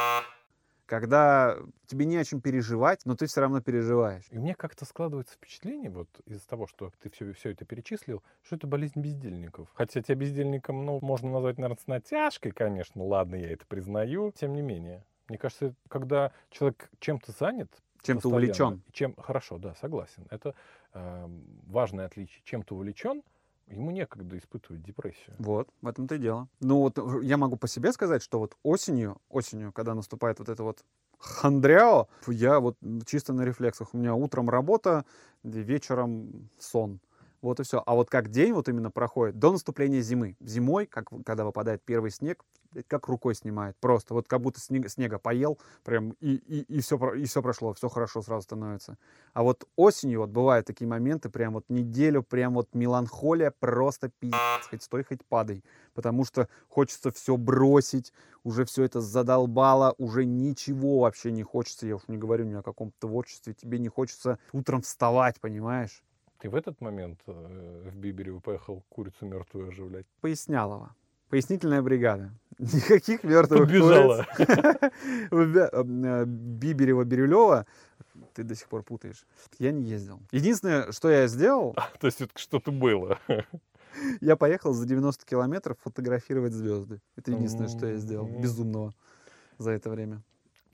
Когда 0.85 1.57
тебе 1.87 2.05
не 2.05 2.15
о 2.15 2.23
чем 2.23 2.41
переживать, 2.41 3.01
но 3.05 3.15
ты 3.15 3.25
все 3.25 3.41
равно 3.41 3.59
переживаешь. 3.59 4.25
И 4.29 4.37
меня 4.37 4.53
как-то 4.53 4.85
складывается 4.85 5.33
впечатление, 5.33 5.89
вот 5.89 6.07
из-за 6.27 6.47
того, 6.47 6.67
что 6.67 6.91
ты 7.01 7.09
все, 7.09 7.33
все 7.33 7.51
это 7.51 7.65
перечислил, 7.65 8.21
что 8.43 8.55
это 8.55 8.67
болезнь 8.67 8.99
бездельников. 8.99 9.67
Хотя 9.73 10.03
тебя 10.03 10.13
бездельником, 10.13 10.85
ну, 10.85 10.99
можно 11.01 11.31
назвать, 11.31 11.57
наверное, 11.57 11.81
с 11.81 11.87
натяжкой, 11.87 12.51
конечно, 12.51 13.03
ладно, 13.03 13.35
я 13.35 13.49
это 13.49 13.65
признаю. 13.65 14.31
Тем 14.31 14.53
не 14.53 14.61
менее, 14.61 15.03
мне 15.27 15.39
кажется, 15.39 15.73
когда 15.87 16.31
человек 16.51 16.91
чем-то 16.99 17.31
занят, 17.31 17.71
Чем-то 18.05 18.29
постоянно, 18.29 18.45
увлечен. 18.45 18.81
Чем, 18.91 19.15
хорошо, 19.15 19.57
да, 19.57 19.75
согласен. 19.75 20.27
Это 20.29 20.55
э, 20.93 21.27
важное 21.67 22.05
отличие. 22.05 22.41
Чем-то 22.43 22.75
увлечен, 22.75 23.23
ему 23.67 23.91
некогда 23.91 24.37
испытывать 24.37 24.83
депрессию. 24.83 25.35
Вот, 25.39 25.69
в 25.81 25.87
этом-то 25.87 26.15
и 26.15 26.19
дело. 26.19 26.47
Ну 26.59 26.79
вот 26.79 26.97
э, 26.97 27.01
я 27.23 27.37
могу 27.37 27.57
по 27.57 27.67
себе 27.67 27.91
сказать, 27.91 28.21
что 28.21 28.39
вот 28.39 28.55
осенью, 28.63 29.17
осенью, 29.29 29.71
когда 29.71 29.93
наступает 29.93 30.39
вот 30.39 30.49
это 30.49 30.63
вот 30.63 30.83
хандряо, 31.19 32.07
я 32.27 32.59
вот 32.59 32.77
чисто 33.05 33.33
на 33.33 33.43
рефлексах. 33.43 33.93
У 33.93 33.97
меня 33.97 34.13
утром 34.13 34.49
работа, 34.49 35.05
вечером 35.43 36.49
сон. 36.59 36.99
Вот 37.45 37.59
и 37.59 37.63
все. 37.63 37.83
А 37.85 37.93
вот 37.93 38.09
как 38.09 38.29
день 38.29 38.53
вот 38.53 38.67
именно 38.69 38.89
проходит 38.89 39.37
до 39.37 39.51
наступления 39.51 40.01
зимы. 40.01 40.35
Зимой, 40.39 40.87
как, 40.87 41.09
когда 41.23 41.45
выпадает 41.45 41.83
первый 41.85 42.09
снег, 42.09 42.43
как 42.87 43.07
рукой 43.07 43.35
снимает. 43.35 43.77
Просто 43.79 44.15
вот 44.15 44.27
как 44.27 44.41
будто 44.41 44.59
снега, 44.59 44.89
снега 44.89 45.19
поел, 45.19 45.59
прям 45.83 46.15
и, 46.19 46.37
и, 46.37 46.61
и, 46.61 46.81
все, 46.81 46.97
и 47.13 47.25
все 47.25 47.43
прошло, 47.43 47.75
все 47.75 47.87
хорошо 47.87 48.23
сразу 48.23 48.41
становится. 48.41 48.97
А 49.33 49.43
вот 49.43 49.67
осенью 49.75 50.21
вот 50.21 50.31
бывают 50.31 50.65
такие 50.65 50.87
моменты, 50.87 51.29
прям 51.29 51.53
вот 51.53 51.65
неделю, 51.69 52.23
прям 52.23 52.55
вот 52.55 52.73
меланхолия, 52.73 53.53
просто 53.59 54.09
пиздец, 54.19 54.67
хоть 54.67 54.81
стой, 54.81 55.03
хоть 55.03 55.23
падай. 55.23 55.63
Потому 55.93 56.25
что 56.25 56.49
хочется 56.67 57.11
все 57.11 57.37
бросить, 57.37 58.11
уже 58.43 58.65
все 58.65 58.85
это 58.85 59.01
задолбало, 59.01 59.93
уже 59.99 60.25
ничего 60.25 61.01
вообще 61.01 61.31
не 61.31 61.43
хочется. 61.43 61.85
Я 61.85 61.97
уж 61.97 62.07
не 62.07 62.17
говорю 62.17 62.45
ни 62.45 62.55
о 62.55 62.63
каком 62.63 62.91
творчестве, 62.97 63.53
тебе 63.53 63.77
не 63.77 63.87
хочется 63.87 64.39
утром 64.51 64.81
вставать, 64.81 65.39
понимаешь? 65.39 66.03
Ты 66.39 66.49
в 66.49 66.55
этот 66.55 66.81
момент 66.81 67.19
э, 67.27 67.89
в 67.89 67.95
Бибереву 67.95 68.41
поехал 68.41 68.83
курицу 68.89 69.25
мертвую 69.25 69.69
оживлять? 69.69 70.05
Пояснялова. 70.21 70.93
Пояснительная 71.29 71.81
бригада. 71.81 72.31
Никаких 72.59 73.23
мертвых 73.23 73.61
Побежала. 73.61 74.27
Биберева-Бирюлева 75.31 77.65
ты 78.33 78.43
до 78.43 78.55
сих 78.55 78.67
пор 78.67 78.83
путаешь. 78.83 79.25
Я 79.59 79.71
не 79.71 79.83
ездил. 79.83 80.19
Единственное, 80.31 80.91
что 80.91 81.09
я 81.09 81.27
сделал, 81.27 81.75
То 81.99 82.07
есть 82.07 82.21
это 82.21 82.31
что-то 82.35 82.71
было. 82.71 83.19
я 84.21 84.35
поехал 84.35 84.73
за 84.73 84.85
90 84.85 85.25
километров 85.25 85.77
фотографировать 85.83 86.53
звезды. 86.53 87.01
Это 87.15 87.31
единственное, 87.31 87.69
что 87.69 87.87
я 87.87 87.97
сделал. 87.97 88.27
Безумного 88.27 88.93
за 89.57 89.71
это 89.71 89.89
время. 89.89 90.21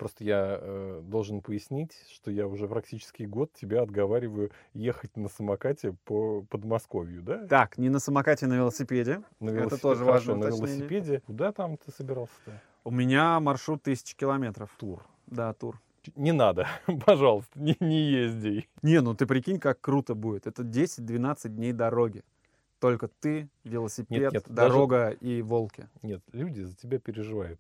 Просто 0.01 0.23
я 0.23 0.57
э, 0.59 1.01
должен 1.03 1.41
пояснить, 1.41 1.91
что 2.11 2.31
я 2.31 2.47
уже 2.47 2.67
практически 2.67 3.21
год 3.21 3.53
тебя 3.53 3.83
отговариваю 3.83 4.49
ехать 4.73 5.15
на 5.15 5.29
самокате 5.29 5.95
по 6.05 6.41
Подмосковью, 6.49 7.21
да? 7.21 7.45
Так, 7.45 7.77
не 7.77 7.89
на 7.89 7.99
самокате, 7.99 8.47
на 8.47 8.55
велосипеде. 8.55 9.21
На 9.39 9.49
Это 9.51 9.59
велосипед- 9.59 9.81
тоже 9.83 10.03
хорошо, 10.03 10.11
важное 10.31 10.35
на 10.49 10.55
уточнение. 10.55 10.75
велосипеде. 10.89 11.19
Куда 11.27 11.51
там 11.51 11.77
ты 11.77 11.91
собирался-то? 11.91 12.59
У 12.83 12.89
меня 12.89 13.39
маршрут 13.39 13.83
тысячи 13.83 14.17
километров. 14.17 14.71
Тур. 14.79 15.05
Да, 15.27 15.53
тур. 15.53 15.79
Не 16.15 16.31
надо, 16.31 16.65
пожалуйста, 17.05 17.59
не, 17.59 17.77
не 17.79 18.01
езди. 18.01 18.67
Не, 18.81 19.01
ну 19.01 19.13
ты 19.13 19.27
прикинь, 19.27 19.59
как 19.59 19.81
круто 19.81 20.15
будет. 20.15 20.47
Это 20.47 20.63
10-12 20.63 21.47
дней 21.49 21.73
дороги. 21.73 22.23
Только 22.79 23.07
ты, 23.07 23.49
велосипед, 23.63 24.33
нет, 24.33 24.45
даже- 24.47 24.71
дорога 24.73 25.09
и 25.11 25.43
волки. 25.43 25.87
Нет, 26.01 26.23
люди 26.31 26.61
за 26.61 26.75
тебя 26.75 26.97
переживают. 26.97 27.59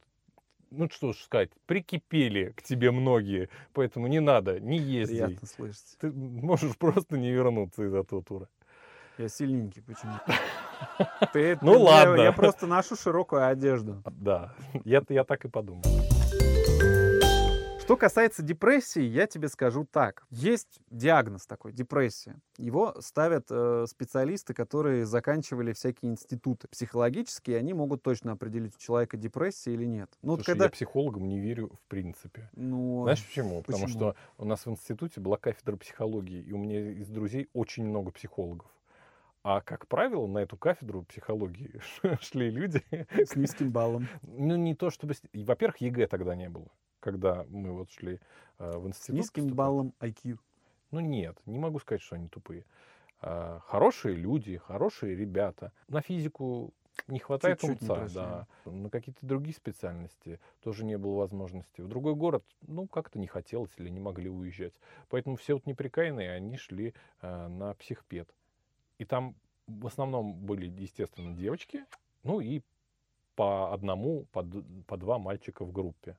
Ну 0.71 0.89
что 0.89 1.11
ж 1.11 1.17
сказать, 1.17 1.49
прикипели 1.65 2.53
к 2.55 2.61
тебе 2.63 2.91
многие, 2.91 3.49
поэтому 3.73 4.07
не 4.07 4.21
надо, 4.21 4.59
не 4.59 4.77
езди. 4.77 5.21
Приятно 5.25 5.47
слышать. 5.47 5.97
Ты 5.99 6.11
можешь 6.11 6.77
просто 6.77 7.17
не 7.17 7.31
вернуться 7.31 7.83
из 7.83 7.93
этого 7.93 8.23
тура. 8.23 8.47
Я 9.17 9.27
сильненький 9.27 9.81
почему 9.81 10.13
Ты- 11.33 11.57
Ну 11.61 11.81
ладно. 11.81 12.21
Я 12.21 12.31
просто 12.31 12.67
ношу 12.67 12.95
широкую 12.95 13.45
одежду. 13.47 14.01
Да, 14.05 14.55
я, 14.85 15.03
я 15.09 15.23
так 15.25 15.43
и 15.45 15.49
подумал. 15.49 15.83
Что 17.91 17.97
касается 17.97 18.41
депрессии, 18.41 19.01
я 19.01 19.27
тебе 19.27 19.49
скажу 19.49 19.83
так. 19.83 20.23
Есть 20.29 20.79
диагноз 20.89 21.45
такой, 21.45 21.73
депрессия. 21.73 22.39
Его 22.57 22.95
ставят 23.01 23.47
э, 23.49 23.85
специалисты, 23.85 24.53
которые 24.53 25.05
заканчивали 25.05 25.73
всякие 25.73 26.13
институты 26.13 26.69
психологические, 26.69 27.57
и 27.57 27.59
они 27.59 27.73
могут 27.73 28.01
точно 28.01 28.31
определить, 28.31 28.77
у 28.77 28.79
человека 28.79 29.17
депрессия 29.17 29.73
или 29.73 29.83
нет. 29.83 30.09
Ну, 30.21 30.29
вот 30.29 30.35
Слушай, 30.37 30.51
когда... 30.51 30.63
я 30.63 30.69
психологам 30.69 31.27
не 31.27 31.41
верю 31.41 31.67
в 31.83 31.89
принципе. 31.89 32.49
Ну, 32.53 33.01
Знаешь 33.03 33.25
почему? 33.25 33.61
Потому 33.61 33.83
почему? 33.83 33.99
что 33.99 34.15
у 34.37 34.45
нас 34.45 34.65
в 34.65 34.69
институте 34.69 35.19
была 35.19 35.35
кафедра 35.35 35.75
психологии, 35.75 36.41
и 36.41 36.53
у 36.53 36.57
меня 36.57 36.91
из 36.91 37.09
друзей 37.09 37.49
очень 37.51 37.85
много 37.85 38.11
психологов. 38.11 38.71
А, 39.43 39.59
как 39.59 39.87
правило, 39.87 40.27
на 40.27 40.37
эту 40.37 40.55
кафедру 40.55 41.03
психологии 41.03 41.81
шли 42.21 42.51
люди, 42.51 42.85
с 43.11 43.35
низким 43.35 43.69
баллом. 43.69 44.07
ну, 44.21 44.55
не 44.55 44.75
то 44.75 44.91
чтобы... 44.91 45.13
Во-первых, 45.33 45.81
ЕГЭ 45.81 46.07
тогда 46.07 46.35
не 46.35 46.47
было, 46.47 46.69
когда 47.01 47.45
мы 47.49 47.71
вот 47.73 47.91
шли 47.91 48.19
э, 48.59 48.71
в 48.77 48.85
С 48.85 48.87
институт. 48.87 49.15
низким 49.15 49.43
поступать. 49.43 49.57
баллом 49.57 49.93
IQ. 49.99 50.39
Ну, 50.91 50.99
нет, 51.01 51.37
не 51.45 51.59
могу 51.59 51.79
сказать, 51.79 52.01
что 52.01 52.15
они 52.15 52.27
тупые. 52.29 52.65
э, 53.21 53.59
хорошие 53.65 54.15
люди, 54.15 54.57
хорошие 54.57 55.15
ребята. 55.15 55.71
На 55.89 56.01
физику 56.01 56.73
не 57.07 57.19
хватает 57.19 57.59
Чуть-чуть 57.61 57.81
не 57.81 57.87
умца, 57.89 57.95
прошли. 57.99 58.15
да. 58.15 58.47
На 58.65 58.89
какие-то 58.89 59.25
другие 59.25 59.55
специальности 59.55 60.39
тоже 60.61 60.85
не 60.85 60.97
было 60.97 61.15
возможности. 61.17 61.81
В 61.81 61.87
другой 61.87 62.15
город, 62.15 62.43
ну, 62.67 62.87
как-то 62.87 63.19
не 63.19 63.27
хотелось 63.27 63.71
или 63.77 63.89
не 63.89 63.99
могли 63.99 64.29
уезжать. 64.29 64.73
Поэтому 65.09 65.35
все 65.37 65.53
вот 65.53 65.65
неприкаянные, 65.65 66.31
они 66.31 66.57
шли 66.57 66.93
э, 67.21 67.47
на 67.47 67.73
психпед. 67.75 68.29
И 68.99 69.05
там 69.05 69.35
в 69.67 69.87
основном 69.87 70.33
были, 70.33 70.67
естественно, 70.67 71.33
девочки, 71.35 71.85
ну 72.23 72.39
и 72.41 72.61
по 73.35 73.73
одному, 73.73 74.25
по, 74.33 74.45
по 74.87 74.97
два 74.97 75.17
мальчика 75.17 75.63
в 75.63 75.71
группе. 75.71 76.17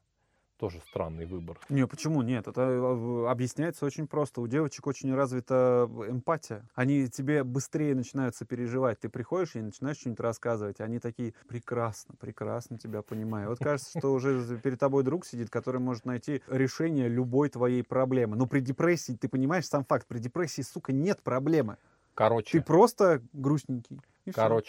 Тоже 0.63 0.81
странный 0.89 1.27
выбор. 1.27 1.59
Не, 1.71 1.89
почему 1.89 2.23
нет? 2.23 2.47
Это 2.47 2.61
э, 2.61 3.27
объясняется 3.29 3.85
очень 3.85 4.07
просто. 4.07 4.41
У 4.41 4.47
девочек 4.47 4.87
очень 4.87 5.13
развита 5.13 5.91
эмпатия. 6.09 6.65
Они 6.77 7.09
тебе 7.09 7.43
быстрее 7.43 7.97
начинают 7.97 8.37
сопереживать. 8.37 9.01
Ты 9.01 9.09
приходишь 9.09 9.57
и 9.57 9.61
начинаешь 9.61 9.97
что-нибудь 9.97 10.21
рассказывать. 10.21 10.81
Они 10.81 11.01
такие, 11.01 11.35
прекрасно, 11.49 12.15
прекрасно 12.15 12.79
тебя 12.79 13.03
понимаю. 13.03 13.49
Вот 13.49 13.59
кажется, 13.59 13.99
что 13.99 14.13
уже 14.13 14.57
перед 14.59 14.79
тобой 14.79 15.03
друг 15.03 15.27
сидит, 15.27 15.51
который 15.51 15.81
может 15.81 16.05
найти 16.05 16.43
решение 16.47 17.09
любой 17.09 17.49
твоей 17.49 17.83
проблемы. 17.83 18.37
Но 18.37 18.47
при 18.47 18.61
депрессии, 18.61 19.19
ты 19.21 19.29
понимаешь 19.29 19.67
сам 19.67 19.85
факт, 19.85 20.07
при 20.07 20.21
депрессии, 20.21 20.63
сука, 20.63 20.93
нет 20.93 21.23
проблемы. 21.25 21.77
Короче, 22.15 22.61
Ты 22.61 22.65
просто 22.65 23.21
грустненький. 23.33 24.01
и 24.27 24.31
всё. 24.31 24.61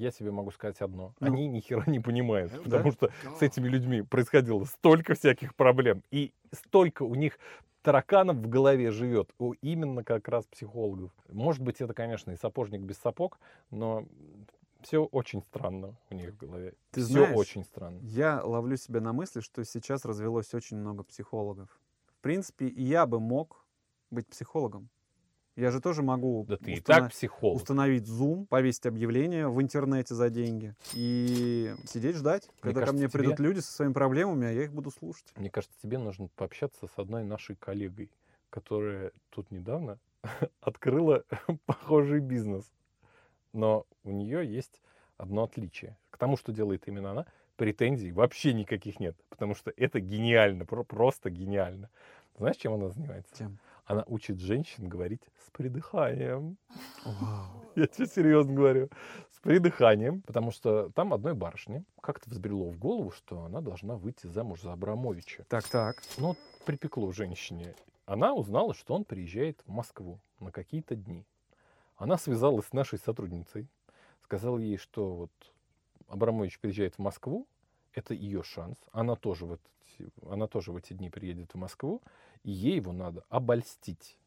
Я 0.00 0.10
тебе 0.10 0.30
могу 0.30 0.50
сказать 0.50 0.80
одно. 0.80 1.14
Ну. 1.20 1.26
Они 1.26 1.46
ни 1.46 1.60
хера 1.60 1.84
не 1.86 2.00
понимают, 2.00 2.52
Да? 2.52 2.62
потому 2.62 2.92
что 2.92 3.10
с 3.38 3.42
этими 3.42 3.68
людьми 3.68 4.02
происходило 4.02 4.64
столько 4.64 5.14
всяких 5.14 5.54
проблем, 5.54 6.02
и 6.10 6.32
столько 6.52 7.02
у 7.02 7.14
них 7.14 7.38
тараканов 7.82 8.36
в 8.36 8.48
голове 8.48 8.90
живет 8.90 9.30
у 9.38 9.52
именно 9.52 10.02
как 10.02 10.28
раз 10.28 10.46
психологов. 10.46 11.10
Может 11.28 11.62
быть, 11.62 11.80
это, 11.80 11.94
конечно, 11.94 12.30
и 12.30 12.36
сапожник 12.36 12.80
без 12.80 12.96
сапог, 12.98 13.38
но 13.70 14.06
все 14.82 15.04
очень 15.04 15.42
странно 15.42 15.96
у 16.10 16.14
них 16.14 16.30
в 16.32 16.36
голове. 16.38 16.74
Ты 16.90 17.02
все 17.02 17.12
знаешь, 17.12 17.36
очень 17.36 17.64
странно. 17.64 17.98
Я 18.02 18.42
ловлю 18.42 18.76
себя 18.76 19.00
на 19.00 19.12
мысли, 19.12 19.40
что 19.40 19.62
сейчас 19.64 20.04
развелось 20.04 20.54
очень 20.54 20.78
много 20.78 21.02
психологов. 21.04 21.68
В 22.06 22.22
принципе, 22.22 22.68
я 22.68 23.06
бы 23.06 23.20
мог 23.20 23.64
быть 24.10 24.26
психологом. 24.26 24.88
Я 25.60 25.70
же 25.70 25.80
тоже 25.80 26.02
могу 26.02 26.46
Да 26.48 26.56
ты 26.56 26.72
и 26.72 26.80
так 26.80 27.10
психолог. 27.10 27.56
установить 27.56 28.08
Zoom, 28.08 28.46
повесить 28.46 28.86
объявление 28.86 29.48
в 29.48 29.60
интернете 29.60 30.14
за 30.14 30.30
деньги 30.30 30.74
и 30.94 31.74
сидеть 31.84 32.16
ждать, 32.16 32.48
когда 32.60 32.80
ко 32.80 32.86
кажется, 32.86 32.92
мне 32.98 33.08
тебе- 33.08 33.18
придут 33.20 33.40
люди 33.40 33.58
со 33.60 33.72
своими 33.72 33.92
проблемами, 33.92 34.46
а 34.46 34.50
я 34.50 34.64
их 34.64 34.72
буду 34.72 34.90
слушать. 34.90 35.26
Мне 35.36 35.50
кажется, 35.50 35.76
тебе 35.82 35.98
нужно 35.98 36.28
пообщаться 36.36 36.86
с 36.86 36.98
одной 36.98 37.24
нашей 37.24 37.56
коллегой, 37.56 38.10
которая 38.48 39.12
тут 39.28 39.50
недавно 39.50 39.98
открыла 40.60 41.24
похожий 41.66 42.20
бизнес. 42.20 42.64
Но 43.52 43.84
у 44.04 44.10
нее 44.12 44.46
есть 44.50 44.80
одно 45.16 45.42
отличие. 45.44 45.96
К 46.10 46.16
тому, 46.18 46.36
что 46.36 46.52
делает 46.52 46.86
именно 46.88 47.10
она, 47.10 47.26
претензий 47.56 48.12
вообще 48.12 48.54
никаких 48.54 48.98
нет. 49.00 49.16
Потому 49.28 49.54
что 49.54 49.72
это 49.76 50.00
гениально, 50.00 50.64
про- 50.64 50.84
просто 50.84 51.28
гениально. 51.30 51.90
Знаешь, 52.38 52.56
чем 52.56 52.72
она 52.74 52.88
занимается? 52.88 53.36
Чем? 53.36 53.58
Она 53.90 54.04
учит 54.06 54.38
женщин 54.38 54.88
говорить 54.88 55.22
с 55.44 55.50
придыханием. 55.50 56.56
Вау. 57.04 57.64
Я 57.74 57.88
тебе 57.88 58.06
серьезно 58.06 58.52
говорю. 58.54 58.88
С 59.32 59.40
придыханием. 59.40 60.22
Потому 60.22 60.52
что 60.52 60.90
там 60.90 61.12
одной 61.12 61.34
барышне 61.34 61.84
как-то 62.00 62.30
взбрело 62.30 62.70
в 62.70 62.78
голову, 62.78 63.10
что 63.10 63.42
она 63.42 63.60
должна 63.60 63.96
выйти 63.96 64.28
замуж 64.28 64.60
за 64.60 64.74
Абрамовича. 64.74 65.44
Так, 65.48 65.66
так. 65.66 65.96
Ну, 66.18 66.36
припекло 66.66 67.10
женщине. 67.10 67.74
Она 68.06 68.32
узнала, 68.32 68.74
что 68.74 68.94
он 68.94 69.04
приезжает 69.04 69.60
в 69.66 69.72
Москву 69.72 70.20
на 70.38 70.52
какие-то 70.52 70.94
дни. 70.94 71.26
Она 71.96 72.16
связалась 72.16 72.66
с 72.66 72.72
нашей 72.72 73.00
сотрудницей, 73.00 73.66
сказала 74.22 74.58
ей, 74.58 74.76
что 74.76 75.16
вот 75.16 75.32
Абрамович 76.06 76.60
приезжает 76.60 76.94
в 76.94 77.00
Москву, 77.00 77.48
это 77.92 78.14
ее 78.14 78.44
шанс. 78.44 78.78
Она 78.92 79.16
тоже, 79.16 79.46
в 79.46 79.54
эти, 79.54 80.10
она 80.30 80.46
тоже 80.46 80.70
в 80.70 80.76
эти 80.76 80.92
дни 80.92 81.10
приедет 81.10 81.54
в 81.54 81.58
Москву, 81.58 82.02
и 82.44 82.50
ей 82.50 82.76
его 82.76 82.92
надо 82.92 83.24
обольстить. 83.28 84.18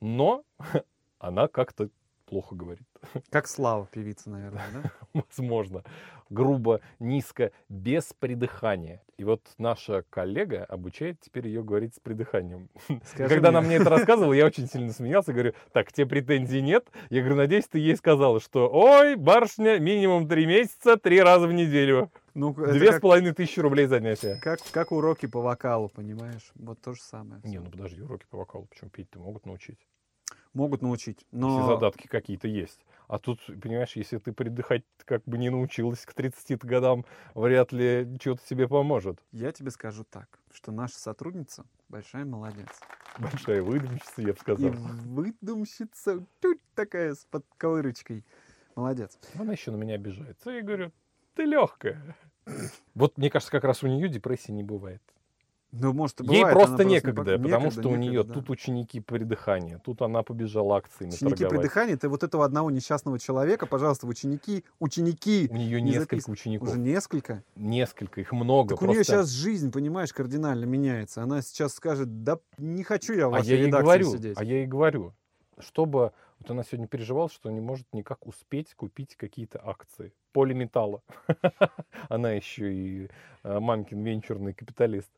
Но 0.00 0.44
она 1.18 1.48
как-то 1.48 1.88
плохо 2.26 2.54
говорит. 2.54 2.86
Как 3.30 3.46
Слава, 3.46 3.86
певица, 3.86 4.30
наверное, 4.30 4.64
да? 4.72 4.90
возможно, 5.28 5.82
грубо, 6.28 6.80
низко, 6.98 7.52
без 7.68 8.12
придыхания. 8.18 9.02
И 9.16 9.24
вот 9.24 9.42
наша 9.58 10.04
коллега 10.10 10.64
обучает 10.64 11.20
теперь 11.20 11.46
ее 11.46 11.62
говорить 11.62 11.94
с 11.94 12.00
придыханием. 12.00 12.68
Скажи 13.04 13.34
Когда 13.34 13.50
мне. 13.50 13.58
она 13.58 13.66
мне 13.66 13.76
это 13.76 13.88
рассказывала, 13.88 14.32
я 14.32 14.46
очень 14.46 14.66
сильно 14.66 14.92
смеялся, 14.92 15.32
говорю, 15.32 15.54
так, 15.72 15.92
тебе 15.92 16.06
претензий 16.06 16.60
нет? 16.60 16.88
Я 17.10 17.20
говорю, 17.20 17.36
надеюсь, 17.36 17.68
ты 17.68 17.78
ей 17.78 17.96
сказала, 17.96 18.40
что, 18.40 18.68
ой, 18.70 19.14
барышня, 19.14 19.78
минимум 19.78 20.28
три 20.28 20.46
месяца, 20.46 20.96
три 20.96 21.20
раза 21.20 21.46
в 21.46 21.52
неделю. 21.52 22.10
Ну, 22.36 22.52
Две 22.52 22.92
с 22.92 23.00
половиной 23.00 23.32
тысячи 23.32 23.58
рублей 23.60 23.86
занятия. 23.86 24.38
как, 24.42 24.60
как 24.70 24.92
уроки 24.92 25.24
по 25.24 25.40
вокалу, 25.40 25.88
понимаешь? 25.88 26.52
Вот 26.54 26.78
то 26.82 26.92
же 26.92 27.00
самое. 27.00 27.40
Не, 27.44 27.60
ну 27.60 27.70
подожди, 27.70 28.02
уроки 28.02 28.26
по 28.28 28.36
вокалу, 28.36 28.66
почему 28.66 28.90
петь-то 28.90 29.18
могут 29.18 29.46
научить? 29.46 29.78
Могут 30.52 30.82
научить, 30.82 31.20
Если 31.32 31.36
но... 31.38 31.66
задатки 31.66 32.06
какие-то 32.08 32.46
есть. 32.46 32.84
А 33.08 33.18
тут, 33.18 33.40
понимаешь, 33.46 33.92
если 33.96 34.18
ты 34.18 34.32
придыхать 34.32 34.84
как 35.06 35.22
бы 35.24 35.38
не 35.38 35.48
научилась 35.48 36.04
к 36.04 36.12
30 36.12 36.58
годам, 36.64 37.06
вряд 37.34 37.72
ли 37.72 38.06
что-то 38.20 38.42
тебе 38.46 38.68
поможет. 38.68 39.18
Я 39.32 39.50
тебе 39.52 39.70
скажу 39.70 40.04
так, 40.04 40.38
что 40.52 40.72
наша 40.72 40.98
сотрудница 40.98 41.64
большая 41.88 42.26
молодец. 42.26 42.68
Большая 43.18 43.62
выдумщица, 43.62 44.20
я 44.20 44.28
бы 44.28 44.32
И 44.34 44.40
сказал. 44.40 44.70
выдумщица 45.04 46.22
тут 46.40 46.60
такая 46.74 47.14
с 47.14 47.24
подковырочкой. 47.30 48.24
Молодец. 48.74 49.18
Она 49.38 49.52
еще 49.52 49.70
на 49.70 49.76
меня 49.76 49.94
обижается. 49.94 50.50
Я 50.50 50.60
говорю, 50.62 50.92
ты 51.34 51.44
легкая. 51.44 52.16
Вот 52.94 53.18
мне 53.18 53.30
кажется, 53.30 53.50
как 53.52 53.64
раз 53.64 53.82
у 53.82 53.86
нее 53.88 54.08
депрессии 54.08 54.52
не 54.52 54.62
бывает. 54.62 55.02
Ну, 55.72 55.92
может, 55.92 56.20
и 56.20 56.24
Ей 56.24 56.44
бывает, 56.44 56.52
просто 56.56 56.84
некогда, 56.84 57.20
пок- 57.34 57.42
потому 57.42 57.64
некогда, 57.64 57.70
что 57.82 57.90
у 57.90 57.96
нее 57.96 58.22
да. 58.22 58.32
тут 58.34 58.48
ученики 58.50 59.00
придыхания, 59.00 59.78
тут 59.84 60.00
она 60.00 60.22
побежала 60.22 60.76
акциями 60.76 61.10
Ученики 61.10 61.28
торговать. 61.42 61.50
придыхания, 61.50 61.96
ты 61.96 62.08
вот 62.08 62.22
этого 62.22 62.44
одного 62.46 62.70
несчастного 62.70 63.18
человека, 63.18 63.66
пожалуйста, 63.66 64.06
ученики, 64.06 64.64
ученики, 64.78 65.48
У 65.50 65.56
нее 65.56 65.82
не 65.82 65.90
несколько 65.90 66.16
записывай. 66.16 66.32
учеников. 66.34 66.68
уже 66.70 66.78
несколько. 66.78 67.42
Несколько, 67.56 68.20
их 68.22 68.32
много. 68.32 68.70
Так 68.76 68.82
у 68.82 68.86
нее 68.86 68.94
просто- 68.98 69.12
сейчас 69.12 69.28
жизнь, 69.30 69.70
понимаешь, 69.72 70.12
кардинально 70.14 70.64
меняется. 70.64 71.22
Она 71.22 71.42
сейчас 71.42 71.74
скажет, 71.74 72.22
да 72.22 72.38
не 72.56 72.84
хочу 72.84 73.12
я 73.12 73.26
в 73.28 73.34
А 73.34 73.38
вашей 73.38 73.48
я 73.50 73.56
ей 73.62 73.70
говорю, 73.70 74.12
сидеть. 74.12 74.38
а 74.38 74.44
я 74.44 74.58
ей 74.58 74.66
говорю, 74.66 75.12
чтобы 75.58 76.12
вот 76.38 76.50
она 76.50 76.62
сегодня 76.62 76.86
переживала, 76.86 77.28
что 77.28 77.50
не 77.50 77.60
может 77.60 77.86
никак 77.92 78.26
успеть 78.26 78.74
купить 78.74 79.16
какие-то 79.16 79.60
акции 79.64 80.12
полиметалла. 80.32 81.02
Она 82.08 82.32
еще 82.32 82.72
и 82.72 83.10
э, 83.42 83.58
мамкин 83.58 84.02
венчурный 84.02 84.52
капиталист. 84.52 85.10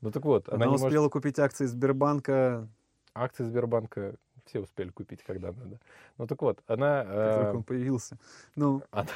Ну 0.00 0.10
так 0.10 0.24
вот, 0.24 0.48
она, 0.48 0.66
Она 0.66 0.74
успела 0.74 1.04
может... 1.04 1.12
купить 1.12 1.38
акции 1.38 1.64
Сбербанка, 1.64 2.68
Акции 3.14 3.44
Сбербанка 3.44 4.16
все 4.44 4.60
успели 4.60 4.90
купить, 4.90 5.22
когда 5.22 5.52
надо. 5.52 5.80
Ну 6.18 6.26
так 6.26 6.40
вот, 6.42 6.62
она... 6.66 7.04
как 7.04 7.54
э, 7.54 7.56
он 7.56 7.64
появился. 7.64 8.18
Ну, 8.54 8.82
Она, 8.90 9.08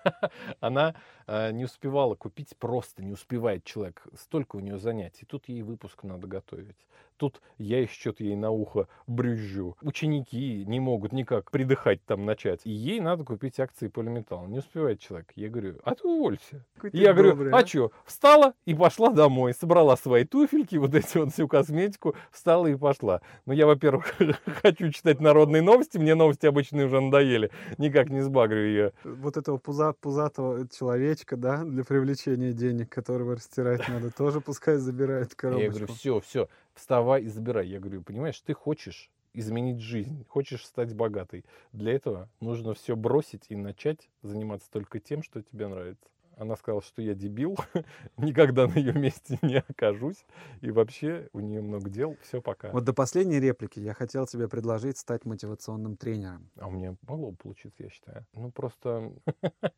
она, 0.60 0.94
э, 1.26 1.50
не 1.52 1.64
успевала 1.64 2.14
купить 2.14 2.56
просто, 2.56 3.02
не 3.02 3.12
успевает 3.12 3.64
человек. 3.64 4.06
Столько 4.16 4.56
у 4.56 4.60
нее 4.60 4.78
занятий. 4.78 5.26
Тут 5.26 5.48
ей 5.48 5.62
выпуск 5.62 6.02
надо 6.04 6.26
готовить. 6.26 6.86
Тут 7.18 7.42
я 7.58 7.80
еще 7.80 7.92
что-то 7.92 8.22
ей 8.22 8.36
на 8.36 8.50
ухо 8.50 8.86
брюзжу. 9.08 9.76
Ученики 9.82 10.64
не 10.66 10.78
могут 10.78 11.12
никак 11.12 11.50
придыхать 11.50 12.00
там 12.06 12.24
начать. 12.24 12.60
И 12.64 12.70
ей 12.70 13.00
надо 13.00 13.24
купить 13.24 13.58
акции 13.58 13.88
полиметалла. 13.88 14.46
Не 14.46 14.58
успевает 14.60 15.00
человек. 15.00 15.32
Я 15.34 15.48
говорю, 15.48 15.74
а 15.82 15.96
ты 15.96 16.06
уволься. 16.06 16.64
какой 16.76 16.90
Я 16.92 17.12
говорю, 17.12 17.30
добрый, 17.30 17.52
а 17.52 17.66
что? 17.66 17.90
Встала 18.06 18.54
и 18.66 18.74
пошла 18.74 19.10
домой. 19.10 19.52
Собрала 19.52 19.96
свои 19.96 20.24
туфельки, 20.24 20.76
вот 20.76 20.94
эти 20.94 21.18
вот 21.18 21.32
всю 21.32 21.48
косметику, 21.48 22.14
встала 22.30 22.68
и 22.68 22.76
пошла. 22.76 23.20
Ну, 23.46 23.52
я, 23.52 23.66
во-первых, 23.66 24.14
хочу 24.62 24.92
читать 24.92 25.20
народные 25.20 25.60
новости. 25.60 25.98
Мне 25.98 26.14
новости 26.14 26.46
обычные 26.46 26.86
уже 26.86 27.00
надоели. 27.00 27.50
Никак 27.78 28.10
не 28.10 28.20
сбагрю 28.20 28.64
ее. 28.64 28.92
Вот 29.02 29.36
этого 29.36 29.56
пуза, 29.56 29.92
пузатого 29.92 30.68
человечка, 30.68 31.36
да, 31.36 31.64
для 31.64 31.82
привлечения 31.82 32.52
денег, 32.52 32.88
которого 32.90 33.34
растирать 33.34 33.88
надо, 33.88 34.12
тоже 34.12 34.40
пускай 34.40 34.76
забирает 34.76 35.34
Я 35.42 35.50
говорю, 35.50 35.68
коробочку. 35.70 35.94
все, 35.94 36.20
все, 36.20 36.48
вставай 36.78 37.22
и 37.24 37.28
забирай. 37.28 37.66
Я 37.66 37.80
говорю, 37.80 38.02
понимаешь, 38.02 38.40
ты 38.40 38.54
хочешь 38.54 39.10
изменить 39.34 39.80
жизнь, 39.80 40.24
хочешь 40.28 40.64
стать 40.64 40.94
богатой. 40.94 41.44
Для 41.72 41.92
этого 41.92 42.28
нужно 42.40 42.74
все 42.74 42.96
бросить 42.96 43.46
и 43.50 43.56
начать 43.56 44.08
заниматься 44.22 44.70
только 44.70 45.00
тем, 45.00 45.22
что 45.22 45.42
тебе 45.42 45.68
нравится. 45.68 46.08
Она 46.36 46.54
сказала, 46.54 46.80
что 46.82 47.02
я 47.02 47.14
дебил, 47.14 47.58
никогда 48.16 48.68
на 48.68 48.74
ее 48.74 48.92
месте 48.92 49.38
не 49.42 49.56
окажусь. 49.56 50.24
И 50.60 50.70
вообще 50.70 51.28
у 51.32 51.40
нее 51.40 51.60
много 51.60 51.90
дел. 51.90 52.16
Все, 52.22 52.40
пока. 52.40 52.70
Вот 52.70 52.84
до 52.84 52.92
последней 52.92 53.40
реплики 53.40 53.80
я 53.80 53.92
хотел 53.92 54.24
тебе 54.26 54.48
предложить 54.48 54.98
стать 54.98 55.24
мотивационным 55.24 55.96
тренером. 55.96 56.48
А 56.56 56.68
у 56.68 56.70
меня 56.70 56.94
могло 57.08 57.32
бы 57.32 57.36
получиться, 57.36 57.82
я 57.82 57.90
считаю. 57.90 58.24
Ну, 58.34 58.50
просто... 58.52 59.12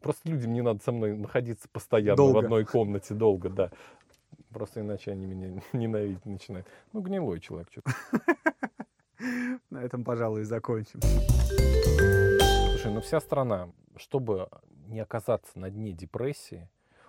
Просто 0.00 0.28
людям 0.28 0.52
не 0.52 0.62
надо 0.62 0.82
со 0.82 0.90
мной 0.90 1.16
находиться 1.16 1.68
постоянно 1.70 2.14
в 2.14 2.16
Долго. 2.16 2.40
одной 2.40 2.64
комнате 2.64 3.14
долго, 3.14 3.48
да. 3.50 3.70
Просто 4.52 4.80
иначе 4.80 5.12
они 5.12 5.26
меня 5.26 5.60
ненавидеть 5.72 6.24
начинают. 6.26 6.66
Ну, 6.92 7.00
гнилой 7.00 7.40
человек 7.40 7.68
что-то. 7.70 7.90
На 9.70 9.78
этом, 9.82 10.04
пожалуй, 10.04 10.44
закончим. 10.44 11.00
Слушай, 12.70 12.92
ну 12.92 13.00
вся 13.00 13.20
страна, 13.20 13.68
чтобы 13.96 14.48
не 14.86 15.00
оказаться 15.00 15.58
на 15.58 15.70
дне 15.70 15.92
депрессии, 15.92 16.68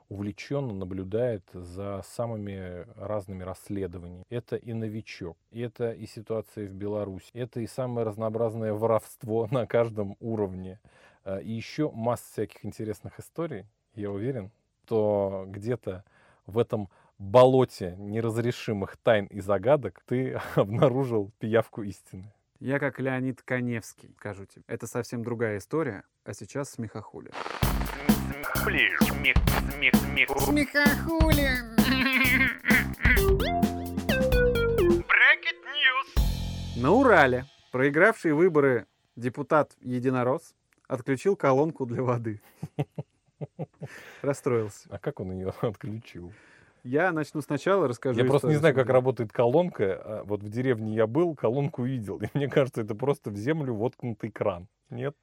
увлеченно 0.09 0.73
наблюдает 0.73 1.43
за 1.53 2.01
самыми 2.03 2.87
разными 2.99 3.43
расследованиями. 3.43 4.23
Это 4.29 4.55
и 4.55 4.73
новичок, 4.73 5.37
это 5.51 5.91
и 5.91 6.07
ситуация 6.07 6.67
в 6.67 6.73
Беларуси, 6.73 7.29
это 7.33 7.59
и 7.59 7.67
самое 7.67 8.07
разнообразное 8.07 8.73
воровство 8.73 9.47
на 9.51 9.67
каждом 9.67 10.17
уровне. 10.19 10.79
Э, 11.25 11.41
И 11.43 11.51
еще 11.51 11.91
масса 11.91 12.25
всяких 12.31 12.65
интересных 12.65 13.19
историй. 13.19 13.65
Я 13.93 14.09
уверен, 14.11 14.51
что 14.85 15.45
где-то 15.47 16.03
в 16.47 16.57
этом 16.57 16.89
болоте 17.19 17.95
неразрешимых 17.97 18.97
тайн 18.97 19.25
и 19.25 19.41
загадок 19.41 20.01
ты 20.05 20.39
обнаружил 20.55 21.31
пиявку 21.39 21.83
истины. 21.83 22.33
Я 22.59 22.79
как 22.79 22.99
Леонид 22.99 23.41
Коневский, 23.41 24.13
скажу 24.17 24.45
тебе. 24.45 24.63
Это 24.67 24.87
совсем 24.87 25.23
другая 25.23 25.59
история, 25.59 26.03
а 26.25 26.33
сейчас 26.33 26.71
смехохули. 26.71 27.31
Смехули. 27.61 28.89
Смех, 29.01 29.37
смех, 29.73 29.95
смех. 29.95 30.29
Смехохули. 30.39 31.49
Bracket 35.03 35.59
News. 35.63 36.81
На 36.81 36.91
Урале 36.91 37.45
проигравший 37.71 38.33
выборы 38.33 38.87
депутат 39.15 39.73
Единорос 39.81 40.55
отключил 40.87 41.35
колонку 41.35 41.85
для 41.85 42.01
воды. 42.01 42.41
Расстроился. 44.21 44.87
А 44.89 44.97
как 44.97 45.21
он 45.21 45.31
ее 45.31 45.53
отключил? 45.61 46.33
Я 46.83 47.11
начну 47.11 47.41
сначала, 47.41 47.87
расскажу. 47.87 48.19
Я 48.19 48.25
просто 48.25 48.47
не 48.47 48.55
знаю, 48.55 48.73
как 48.75 48.89
работает 48.89 49.31
колонка. 49.31 50.01
а 50.03 50.23
Вот 50.23 50.43
в 50.43 50.49
деревне 50.49 50.95
я 50.95 51.07
был, 51.07 51.35
колонку 51.35 51.83
видел. 51.83 52.17
И 52.17 52.27
мне 52.33 52.47
кажется, 52.47 52.81
это 52.81 52.95
просто 52.95 53.29
в 53.29 53.35
землю 53.35 53.73
воткнутый 53.75 54.31
кран. 54.31 54.67
Нет? 54.89 55.15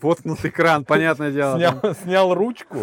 Воткнутый 0.00 0.50
кран, 0.50 0.84
понятное 0.84 1.30
дело. 1.32 1.58
Там, 1.58 1.78
Снял, 1.80 1.94
снял 1.94 2.34
ручку, 2.34 2.78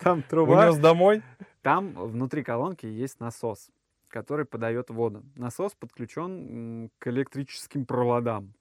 там 0.00 0.22
труба. 0.22 0.66
унес 0.66 0.78
домой. 0.78 1.22
Там 1.62 1.92
внутри 1.92 2.42
колонки 2.44 2.86
есть 2.86 3.20
насос, 3.20 3.70
который 4.08 4.44
подает 4.44 4.90
воду. 4.90 5.24
Насос 5.34 5.74
подключен 5.74 6.90
к 6.98 7.08
электрическим 7.08 7.84
проводам. 7.84 8.54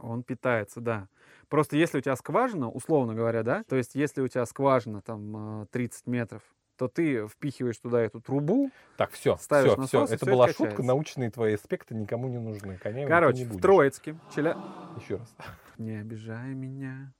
Он 0.00 0.22
питается, 0.22 0.80
да. 0.80 1.08
Просто 1.48 1.76
если 1.76 1.98
у 1.98 2.00
тебя 2.00 2.16
скважина, 2.16 2.70
условно 2.70 3.14
говоря, 3.14 3.42
да, 3.42 3.62
то 3.68 3.76
есть 3.76 3.94
если 3.94 4.22
у 4.22 4.28
тебя 4.28 4.46
скважина 4.46 5.02
там 5.02 5.62
э, 5.62 5.66
30 5.70 6.06
метров, 6.06 6.42
то 6.76 6.88
ты 6.88 7.26
впихиваешь 7.28 7.78
туда 7.78 8.00
эту 8.00 8.20
трубу. 8.20 8.70
Так, 8.96 9.10
все, 9.12 9.36
все, 9.36 9.62
все. 9.62 9.76
насос, 9.76 10.10
и 10.10 10.14
Это 10.14 10.24
всё 10.24 10.32
была 10.34 10.44
это 10.46 10.52
шутка. 10.54 10.64
качается. 10.70 10.86
Научные 10.86 11.30
твои 11.30 11.54
аспекты 11.54 11.94
никому 11.94 12.28
не 12.28 12.38
нужны. 12.38 12.78
Коня 12.78 13.06
Короче, 13.06 13.44
в 13.44 13.60
Троицке. 13.60 14.16
Челя... 14.34 14.56
Еще 15.00 15.16
раз. 15.16 15.34
Не 15.78 15.96
обижай 16.00 16.54
меня, 16.54 17.12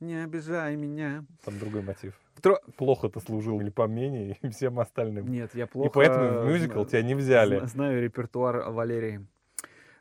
не 0.00 0.14
обижай 0.22 0.76
меня. 0.76 1.24
Там 1.44 1.58
другой 1.58 1.82
мотив. 1.82 2.14
Тро- 2.40 2.60
Плохо 2.76 3.08
ты 3.08 3.20
служил 3.20 3.60
Липомене 3.60 4.38
и 4.42 4.48
всем 4.50 4.78
остальным. 4.78 5.26
Нет, 5.26 5.54
я 5.54 5.66
плохо... 5.66 5.88
И 5.88 5.92
поэтому 5.92 6.42
в 6.42 6.46
мюзикл 6.46 6.84
тебя 6.84 7.02
не 7.02 7.14
взяли. 7.14 7.58
Зна- 7.58 7.66
Знаю 7.66 8.02
репертуар 8.02 8.70
Валерии. 8.70 9.26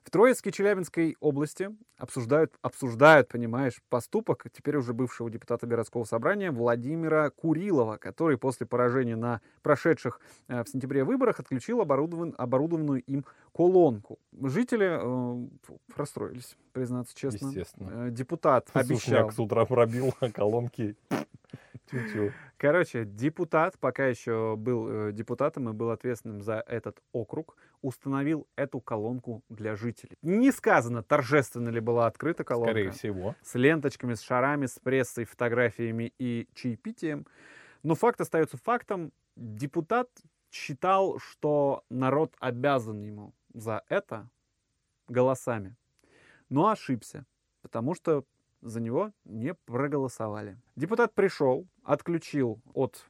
В 0.06 0.12
Троицкой 0.12 0.52
Челябинской 0.52 1.18
области 1.20 1.76
обсуждают, 1.98 2.54
обсуждают, 2.62 3.28
понимаешь, 3.28 3.82
поступок 3.90 4.46
теперь 4.56 4.78
уже 4.78 4.94
бывшего 4.94 5.32
депутата 5.32 5.66
городского 5.66 6.04
собрания 6.04 6.52
Владимира 6.52 7.32
Курилова, 7.32 7.98
который 7.98 8.38
после 8.38 8.68
поражения 8.68 9.16
на 9.16 9.42
прошедших 9.64 10.20
э, 10.48 10.64
в 10.64 10.70
сентябре 10.70 11.04
выборах 11.04 11.40
отключил 11.40 11.82
оборудован- 11.82 12.36
оборудованную 12.38 13.02
им 13.02 13.26
колонку. 13.52 14.20
Жители 14.44 14.86
э, 14.86 15.48
расстроились, 15.96 16.56
признаться 16.72 17.16
честно. 17.18 17.48
Естественно. 17.48 18.08
Э, 18.08 18.12
Депутат 18.12 18.70
обещал. 18.74 19.00
Сушняк 19.00 19.34
с 19.34 19.40
утра 19.40 19.66
пробил 19.66 20.14
колонки. 20.36 20.96
Тю-тю. 21.92 22.32
Короче, 22.58 23.06
депутат, 23.06 23.78
пока 23.80 24.08
еще 24.08 24.56
был 24.58 24.88
э, 24.90 25.12
депутатом 25.12 25.70
и 25.70 25.74
был 25.74 25.92
ответственным 25.92 26.42
за 26.42 26.64
этот 26.68 27.02
округ, 27.12 27.58
установил 27.82 28.48
эту 28.56 28.80
колонку 28.80 29.44
для 29.50 29.76
жителей. 29.76 30.18
Не 30.22 30.52
сказано, 30.52 31.04
торжественно 31.04 31.70
ли 31.70 31.80
была 31.80 32.08
открыта 32.08 32.44
колонка. 32.44 32.72
Скорее 32.72 32.92
всего. 32.92 33.36
С 33.44 33.56
ленточками, 33.56 34.16
с 34.16 34.22
шарами, 34.22 34.66
с 34.66 34.80
прессой, 34.80 35.26
фотографиями 35.26 36.14
и 36.18 36.48
чаепитием. 36.54 37.28
Но 37.84 37.94
факт 37.94 38.20
остается 38.22 38.58
фактом. 38.58 39.12
Депутат 39.36 40.10
считал, 40.50 41.20
что 41.20 41.84
народ 41.90 42.34
обязан 42.40 43.02
ему 43.02 43.34
за 43.54 43.84
это 43.90 44.30
голосами. 45.08 45.76
Но 46.50 46.70
ошибся, 46.70 47.26
потому 47.62 47.94
что 47.94 48.24
за 48.62 48.82
него 48.82 49.12
не 49.26 49.54
проголосовали. 49.54 50.58
Депутат 50.76 51.14
пришел, 51.14 51.68
отключил 51.86 52.60
от 52.74 53.06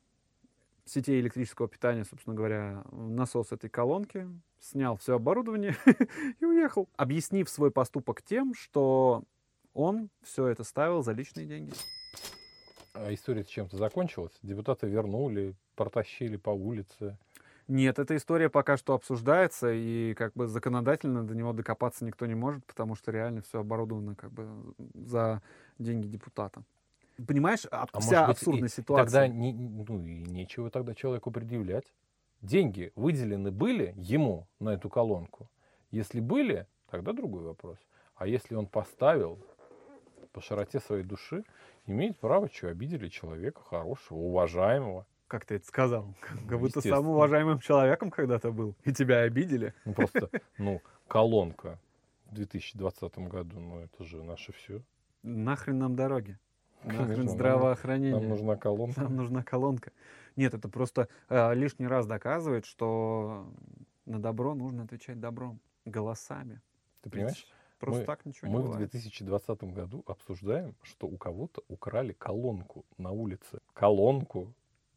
сетей 0.85 1.19
электрического 1.19 1.67
питания, 1.67 2.05
собственно 2.05 2.35
говоря, 2.35 2.83
насос 2.91 3.51
этой 3.51 3.69
колонки, 3.69 4.27
снял 4.59 4.97
все 4.97 5.15
оборудование 5.15 5.75
и 6.39 6.45
уехал, 6.45 6.87
объяснив 6.95 7.49
свой 7.49 7.71
поступок 7.71 8.21
тем, 8.21 8.53
что 8.53 9.23
он 9.73 10.09
все 10.21 10.47
это 10.47 10.63
ставил 10.63 11.01
за 11.01 11.13
личные 11.13 11.47
деньги. 11.47 11.73
А 12.93 13.13
история 13.13 13.43
чем-то 13.43 13.77
закончилась? 13.77 14.33
Депутаты 14.41 14.87
вернули, 14.87 15.55
протащили 15.75 16.37
по 16.37 16.51
улице. 16.51 17.17
Нет, 17.67 17.97
эта 17.97 18.15
история 18.15 18.49
пока 18.49 18.77
что 18.77 18.93
обсуждается, 18.93 19.71
и 19.73 20.13
как 20.13 20.33
бы 20.33 20.47
законодательно 20.47 21.25
до 21.25 21.33
него 21.33 21.51
докопаться 21.51 22.05
никто 22.05 22.25
не 22.27 22.35
может, 22.35 22.63
потому 22.65 22.95
что 22.95 23.11
реально 23.11 23.41
все 23.41 23.59
оборудовано 23.59 24.15
как 24.15 24.31
бы 24.31 24.47
за 24.93 25.41
деньги 25.79 26.07
депутата. 26.07 26.63
Понимаешь, 27.27 27.65
а- 27.71 27.87
А 27.91 27.99
вся 27.99 28.27
быть, 28.27 28.37
и 28.37 28.39
абсурдная 28.39 28.69
ситуация. 28.69 29.05
Тогда 29.05 29.27
не, 29.27 29.53
ну, 29.53 29.99
и 30.05 30.23
нечего 30.23 30.69
тогда 30.69 30.93
человеку 30.93 31.31
предъявлять. 31.31 31.93
Деньги 32.41 32.91
выделены 32.95 33.51
были 33.51 33.93
ему 33.97 34.47
на 34.59 34.71
эту 34.71 34.89
колонку. 34.89 35.49
Если 35.91 36.19
были, 36.19 36.67
тогда 36.89 37.13
другой 37.13 37.43
вопрос. 37.43 37.77
А 38.15 38.27
если 38.27 38.55
он 38.55 38.67
поставил 38.67 39.39
по 40.31 40.41
широте 40.41 40.79
своей 40.79 41.03
души, 41.03 41.43
имеет 41.85 42.19
право, 42.19 42.49
что 42.51 42.67
обидели 42.67 43.07
человека 43.07 43.61
хорошего, 43.61 44.17
уважаемого. 44.17 45.05
Как 45.27 45.45
ты 45.45 45.55
это 45.55 45.65
сказал? 45.65 46.13
Как 46.47 46.59
будто 46.59 46.81
самым 46.81 47.11
уважаемым 47.11 47.59
человеком 47.59 48.11
когда-то 48.11 48.51
был, 48.51 48.75
и 48.83 48.93
тебя 48.93 49.21
обидели. 49.21 49.73
Ну 49.85 49.93
просто, 49.93 50.29
ну, 50.57 50.81
колонка 51.07 51.79
в 52.25 52.33
2020 52.35 53.17
году, 53.29 53.59
ну 53.59 53.79
это 53.79 54.03
же 54.03 54.21
наше 54.23 54.51
все. 54.53 54.81
Нахрен 55.23 55.79
нам 55.79 55.95
дороги? 55.95 56.37
Конечно, 56.85 57.07
Нахрен 57.07 57.25
нам- 57.25 57.35
здравоохранение? 57.35 58.19
Нам 58.19 58.29
нужна 58.29 58.55
колонка. 58.55 59.01
Нам 59.01 59.15
нужна 59.15 59.43
колонка. 59.43 59.91
Нет, 60.35 60.53
это 60.53 60.69
просто 60.69 61.07
э, 61.29 61.53
лишний 61.55 61.87
раз 61.87 62.05
доказывает, 62.05 62.65
что 62.65 63.47
на 64.05 64.19
добро 64.19 64.53
нужно 64.53 64.83
отвечать 64.83 65.19
добром, 65.19 65.59
голосами. 65.85 66.61
Ты 67.01 67.09
понимаешь? 67.09 67.47
Просто 67.79 68.01
Мы- 68.01 68.05
так 68.05 68.25
ничего 68.25 68.51
Мы 68.51 68.57
не 68.59 68.63
в 68.63 68.67
бывает. 68.71 68.89
2020 68.91 69.63
году 69.73 70.03
обсуждаем, 70.07 70.75
что 70.83 71.07
у 71.07 71.17
кого-то 71.17 71.63
украли 71.67 72.13
колонку 72.13 72.85
на 72.97 73.11
улице. 73.11 73.59
Колонку. 73.73 74.53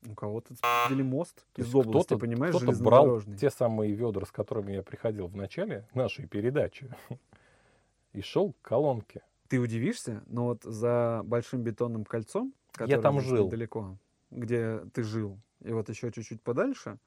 У 0.09 0.15
кого-то 0.15 0.55
спиздили 0.55 1.03
мост 1.03 1.45
То 1.55 1.63
из 1.63 1.75
области, 1.75 2.07
кто-то, 2.07 2.21
понимаешь, 2.21 2.55
кто-то 2.55 2.83
брал 2.83 3.21
те 3.41 3.51
самые 3.51 3.93
ведра, 3.95 4.25
с 4.25 4.31
которыми 4.31 4.73
я 4.73 4.83
приходил 4.85 5.27
в 5.27 5.35
начале 5.35 5.89
нашей 5.93 6.29
передачи, 6.29 6.89
и 8.13 8.21
шел 8.21 8.53
к 8.53 8.63
колонке. 8.63 9.23
Ты 9.49 9.59
удивишься, 9.59 10.23
но 10.27 10.45
вот 10.45 10.63
за 10.63 11.23
большим 11.25 11.63
бетонным 11.63 12.05
кольцом, 12.05 12.53
которое 12.73 13.01
там 13.01 13.19
здесь 13.21 13.31
жил. 13.31 13.47
недалеко, 13.47 13.99
где 14.31 14.81
ты 14.93 15.03
жил, 15.03 15.39
и 15.65 15.73
вот 15.73 15.89
еще 15.89 16.13
чуть-чуть 16.13 16.43
подальше, 16.43 16.99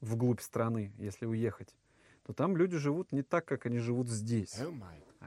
вглубь 0.00 0.40
страны, 0.40 0.92
если 0.98 1.26
уехать, 1.26 1.74
то 2.26 2.32
там 2.32 2.56
люди 2.56 2.76
живут 2.76 3.12
не 3.12 3.22
так, 3.22 3.44
как 3.44 3.66
они 3.66 3.78
живут 3.78 4.08
здесь. 4.08 4.60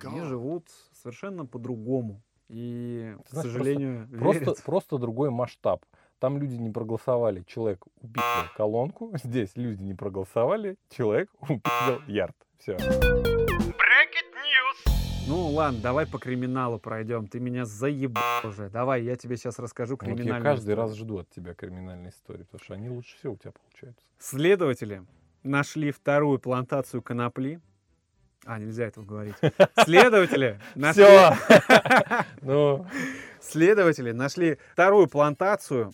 Они 0.04 0.22
живут 0.22 0.68
совершенно 0.94 1.46
по-другому. 1.46 2.22
И, 2.50 3.16
Ты 3.18 3.24
к 3.24 3.30
знаешь, 3.30 3.52
сожалению, 3.52 4.08
Просто, 4.20 4.40
верят. 4.40 4.64
просто 4.64 4.98
другой 4.98 5.30
масштаб. 5.30 5.86
Там 6.20 6.38
люди 6.38 6.56
не 6.56 6.70
проголосовали, 6.72 7.44
человек 7.48 7.86
упил 8.02 8.24
колонку. 8.58 9.12
Здесь 9.24 9.56
люди 9.56 9.82
не 9.84 9.94
проголосовали, 9.94 10.78
человек 10.90 11.30
упил 11.42 12.02
ярд. 12.08 12.36
Все. 12.58 12.78
Ну 15.30 15.50
ладно, 15.50 15.80
давай 15.80 16.08
по 16.08 16.18
криминалу 16.18 16.80
пройдем. 16.80 17.28
Ты 17.28 17.40
меня 17.40 17.64
заебал 17.64 18.24
уже. 18.44 18.68
Давай, 18.70 19.04
я 19.04 19.16
тебе 19.16 19.38
сейчас 19.38 19.60
расскажу 19.60 19.94
Вот 19.96 20.02
я 20.02 20.16
криминальную 20.16 20.44
каждый 20.44 20.72
историю. 20.74 20.82
раз 20.82 20.96
жду 20.98 21.20
от 21.20 21.30
тебя 21.30 21.54
криминальной 21.54 22.10
истории, 22.10 22.46
потому 22.46 22.64
что 22.64 22.74
они 22.74 22.90
лучше 22.90 23.16
всего 23.16 23.34
у 23.34 23.38
тебя 23.38 23.52
получаются. 23.52 24.04
Следователи 24.18 25.04
нашли 25.44 25.92
вторую 25.92 26.40
плантацию 26.40 27.04
конопли. 27.04 27.62
А, 28.44 28.58
нельзя 28.58 28.86
этого 28.86 29.06
говорить. 29.06 29.36
Следователи 29.84 30.60
нашли, 30.74 31.04
Все! 31.04 31.34
Ну, 32.42 32.88
следователи 33.40 34.12
нашли 34.12 34.58
вторую 34.74 35.08
плантацию 35.08 35.94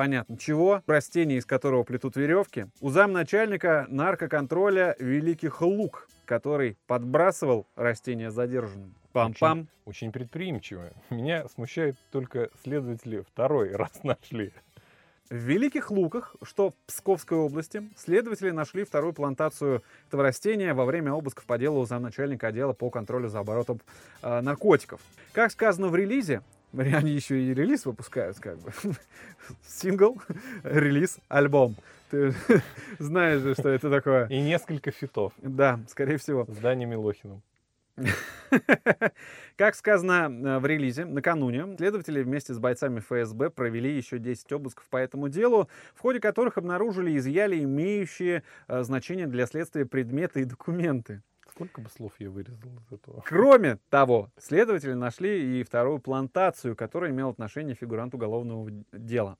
понятно 0.00 0.38
чего, 0.38 0.82
растение, 0.86 1.36
из 1.36 1.44
которого 1.44 1.82
плетут 1.82 2.16
веревки, 2.16 2.68
у 2.80 2.88
замначальника 2.88 3.84
наркоконтроля 3.90 4.96
Великих 4.98 5.60
Лук, 5.60 6.08
который 6.24 6.78
подбрасывал 6.86 7.66
растения 7.76 8.30
задержанным. 8.30 8.94
Пам-пам. 9.12 9.66
Очень 9.84 10.10
предприимчивые. 10.10 10.94
Меня 11.10 11.46
смущает 11.48 11.96
только 12.10 12.48
следователи 12.62 13.22
второй 13.30 13.72
раз 13.76 14.02
нашли. 14.02 14.54
В 15.28 15.34
Великих 15.34 15.90
Луках, 15.90 16.34
что 16.42 16.70
в 16.70 16.74
Псковской 16.86 17.36
области, 17.36 17.82
следователи 17.94 18.52
нашли 18.52 18.84
вторую 18.84 19.12
плантацию 19.12 19.82
этого 20.08 20.22
растения 20.22 20.72
во 20.72 20.86
время 20.86 21.12
обысков 21.12 21.44
по 21.44 21.58
делу 21.58 21.84
замначальника 21.84 22.46
отдела 22.46 22.72
по 22.72 22.88
контролю 22.88 23.28
за 23.28 23.40
оборотом 23.40 23.82
э, 24.22 24.40
наркотиков. 24.40 25.02
Как 25.34 25.52
сказано 25.52 25.88
в 25.88 25.94
релизе, 25.94 26.40
они 26.76 27.12
еще 27.12 27.40
и 27.40 27.54
релиз 27.54 27.86
выпускают, 27.86 28.38
как 28.38 28.58
бы. 28.58 28.72
Сингл, 29.66 30.20
релиз, 30.62 31.18
альбом. 31.28 31.76
Ты 32.10 32.34
знаешь 32.98 33.40
же, 33.42 33.54
что 33.54 33.68
это 33.68 33.90
такое. 33.90 34.26
И 34.26 34.40
несколько 34.40 34.90
фитов 34.90 35.32
Да, 35.38 35.80
скорее 35.88 36.16
всего. 36.18 36.46
с 36.48 36.56
Даней 36.56 36.86
Милохиным. 36.86 37.42
Как 39.56 39.74
сказано 39.74 40.30
э, 40.30 40.58
в 40.58 40.66
релизе, 40.66 41.04
накануне 41.04 41.76
следователи 41.76 42.22
вместе 42.22 42.54
с 42.54 42.58
бойцами 42.58 43.00
ФСБ 43.00 43.50
провели 43.50 43.94
еще 43.94 44.18
10 44.18 44.52
обысков 44.52 44.86
по 44.88 44.96
этому 44.96 45.28
делу, 45.28 45.68
в 45.94 46.00
ходе 46.00 46.20
которых 46.20 46.56
обнаружили 46.58 47.12
и 47.12 47.18
изъяли 47.18 47.62
имеющие 47.62 48.42
э, 48.68 48.82
значение 48.82 49.26
для 49.26 49.46
следствия 49.46 49.86
предметы 49.86 50.40
и 50.40 50.44
документы. 50.44 51.22
Сколько 51.50 51.80
бы 51.80 51.88
слов 51.90 52.12
я 52.18 52.30
вырезал 52.30 52.70
из 52.78 52.92
этого? 52.92 53.22
Кроме 53.26 53.78
того, 53.88 54.30
следователи 54.38 54.92
нашли 54.92 55.60
и 55.60 55.62
вторую 55.62 55.98
плантацию, 55.98 56.76
которая 56.76 57.10
имела 57.10 57.30
отношение 57.30 57.74
фигуранту 57.74 58.16
уголовного 58.16 58.70
дела. 58.92 59.36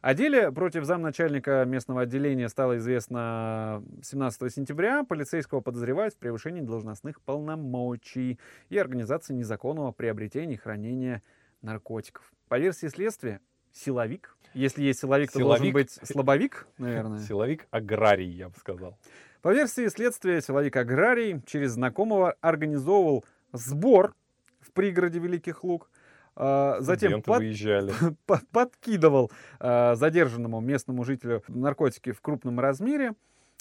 О 0.00 0.14
деле 0.14 0.50
против 0.50 0.84
замначальника 0.84 1.64
местного 1.64 2.02
отделения 2.02 2.48
стало 2.48 2.78
известно 2.78 3.84
17 4.02 4.52
сентября. 4.52 5.04
Полицейского 5.04 5.60
подозревают 5.60 6.14
в 6.14 6.18
превышении 6.18 6.60
должностных 6.60 7.20
полномочий 7.20 8.40
и 8.68 8.78
организации 8.78 9.32
незаконного 9.32 9.92
приобретения 9.92 10.54
и 10.54 10.56
хранения 10.56 11.22
наркотиков. 11.62 12.32
По 12.48 12.58
версии 12.58 12.88
следствия, 12.88 13.40
силовик. 13.72 14.36
Если 14.54 14.82
есть 14.82 15.00
силовик, 15.00 15.30
то 15.30 15.38
должен 15.38 15.66
Силовик. 15.66 15.74
быть 15.74 15.90
слабовик, 16.02 16.66
наверное. 16.78 17.18
Силовик 17.26 17.68
аграрий, 17.70 18.28
я 18.28 18.48
бы 18.48 18.56
сказал. 18.58 18.98
По 19.42 19.52
версии 19.52 19.88
следствия, 19.88 20.40
силовик 20.40 20.76
Аграрий 20.76 21.42
через 21.46 21.72
знакомого 21.72 22.36
организовывал 22.40 23.24
сбор 23.52 24.14
в 24.60 24.70
пригороде 24.70 25.18
Великих 25.18 25.64
Луг, 25.64 25.90
а, 26.36 26.76
затем 26.80 27.22
под- 27.22 27.38
выезжали. 27.38 27.92
по- 28.26 28.40
подкидывал 28.52 29.32
а, 29.58 29.96
задержанному 29.96 30.60
местному 30.60 31.02
жителю 31.02 31.42
наркотики 31.48 32.12
в 32.12 32.20
крупном 32.20 32.60
размере 32.60 33.14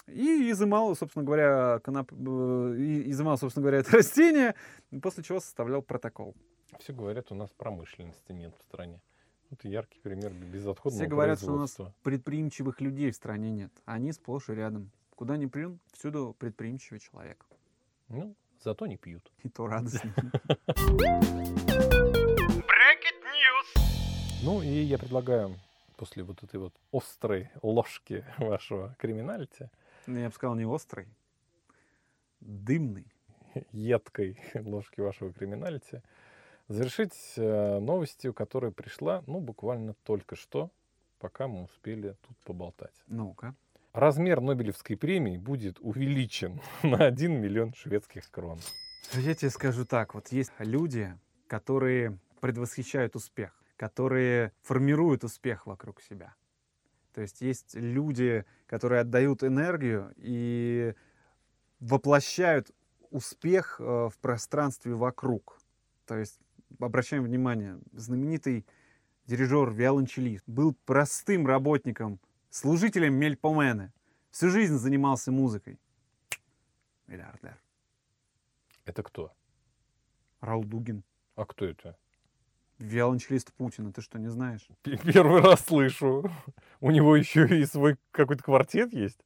и 0.06 0.52
изымал, 0.52 0.96
собственно 0.96 1.26
говоря, 1.26 1.80
коноп... 1.80 2.12
э, 2.14 2.16
изымал, 3.08 3.40
собственно 3.40 3.64
говоря, 3.64 3.80
это 3.80 3.98
растение, 3.98 4.54
после 5.02 5.24
чего 5.24 5.40
составлял 5.40 5.82
протокол. 5.82 6.36
Все 6.80 6.94
говорят, 6.94 7.32
у 7.32 7.36
нас 7.36 7.50
промышленности 7.58 8.32
нет 8.32 8.54
в 8.56 8.62
стране. 8.62 9.02
Это 9.50 9.68
яркий 9.68 10.00
пример 10.00 10.32
безотходного 10.32 11.02
Все 11.04 11.10
говорят, 11.10 11.40
что 11.40 11.54
у 11.54 11.58
нас 11.58 11.76
предприимчивых 12.04 12.82
людей 12.82 13.10
в 13.10 13.16
стране 13.16 13.50
нет. 13.50 13.72
Они 13.86 14.12
сплошь 14.12 14.48
и 14.50 14.54
рядом. 14.54 14.92
Куда 15.22 15.38
ни 15.38 15.46
плюнь, 15.46 15.80
всюду 15.94 16.36
предприимчивый 16.40 17.00
человек. 17.00 17.46
Ну, 18.08 18.34
зато 18.60 18.88
не 18.88 18.98
пьют. 18.98 19.32
И 19.44 19.50
то 19.50 19.68
радостно. 19.68 20.12
Ну 24.42 24.64
и 24.64 24.82
я 24.82 24.98
предлагаю 24.98 25.60
после 25.96 26.24
вот 26.24 26.42
этой 26.42 26.60
вот 26.60 26.74
острой 26.92 27.52
ложки 27.62 28.26
вашего 28.40 28.96
криминалити, 28.98 29.70
Ну, 30.08 30.18
Я 30.18 30.30
бы 30.30 30.34
сказал, 30.34 30.56
не 30.56 30.66
острый, 30.66 31.08
дымный. 32.40 33.06
едкой 33.72 34.40
ложки 34.56 35.02
вашего 35.02 35.32
криминалити, 35.32 36.02
завершить 36.68 37.14
э, 37.38 37.78
новостью, 37.78 38.34
которая 38.34 38.72
пришла, 38.72 39.24
ну, 39.28 39.40
буквально 39.40 39.94
только 40.04 40.36
что, 40.36 40.72
пока 41.20 41.48
мы 41.48 41.66
успели 41.66 42.16
тут 42.28 42.38
поболтать. 42.40 43.04
Ну-ка. 43.06 43.54
Размер 43.94 44.40
Нобелевской 44.40 44.96
премии 44.96 45.38
будет 45.38 45.78
увеличен 45.82 46.62
на 46.84 47.06
1 47.06 47.42
миллион 47.42 47.74
шведских 47.74 48.32
крон. 48.32 48.60
Я 49.14 49.36
тебе 49.36 49.52
скажу 49.52 49.86
так, 49.86 50.14
вот 50.14 50.30
есть 50.30 50.52
люди, 50.60 51.14
которые 51.48 52.18
предвосхищают 52.40 53.18
успех, 53.18 53.52
которые 53.76 54.54
формируют 54.62 55.26
успех 55.26 55.68
вокруг 55.68 56.02
себя. 56.02 56.36
То 57.14 57.20
есть 57.20 57.42
есть 57.42 57.76
люди, 57.76 58.46
которые 58.66 59.02
отдают 59.02 59.44
энергию 59.44 60.14
и 60.16 60.94
воплощают 61.82 62.72
успех 63.10 63.76
э, 63.80 63.84
в 63.84 64.18
пространстве 64.22 64.94
вокруг. 64.94 65.60
То 66.06 66.16
есть, 66.18 66.40
обращаем 66.80 67.24
внимание, 67.24 67.78
знаменитый 67.92 68.66
дирижер-виолончелист 69.26 70.46
был 70.48 70.74
простым 70.86 71.46
работником, 71.46 72.22
служителем 72.52 73.16
Мельпомены. 73.16 73.92
Всю 74.30 74.50
жизнь 74.50 74.78
занимался 74.78 75.32
музыкой. 75.32 75.80
Миллиардер. 77.08 77.60
Это 78.86 79.04
кто? 79.04 79.34
Раул 80.42 80.64
Дугин. 80.64 81.04
А 81.36 81.46
кто 81.46 81.66
это? 81.66 81.98
Виолончелист 82.78 83.54
Путина, 83.54 83.94
ты 83.94 84.02
что, 84.02 84.20
не 84.20 84.30
знаешь? 84.30 84.68
Первый 84.84 85.42
раз 85.42 85.66
слышу. 85.66 86.30
У 86.80 86.92
него 86.92 87.16
еще 87.16 87.48
и 87.48 87.66
свой 87.66 87.98
какой-то 88.12 88.44
квартет 88.44 88.94
есть. 88.94 89.20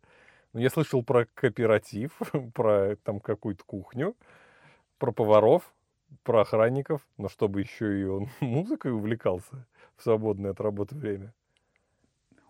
Ну, 0.54 0.60
я 0.60 0.70
слышал 0.70 1.04
про 1.04 1.26
кооператив, 1.34 2.12
про 2.54 2.96
там 2.98 3.20
какую-то 3.20 3.64
кухню, 3.66 4.16
про 4.98 5.12
поваров, 5.12 5.74
про 6.24 6.42
охранников, 6.42 7.02
но 7.18 7.30
чтобы 7.30 7.62
еще 7.62 8.00
и 8.00 8.04
он 8.06 8.30
музыкой 8.40 8.92
увлекался 8.92 9.68
в 9.96 10.04
свободное 10.04 10.52
от 10.52 10.62
работы 10.62 10.96
время. 10.96 11.34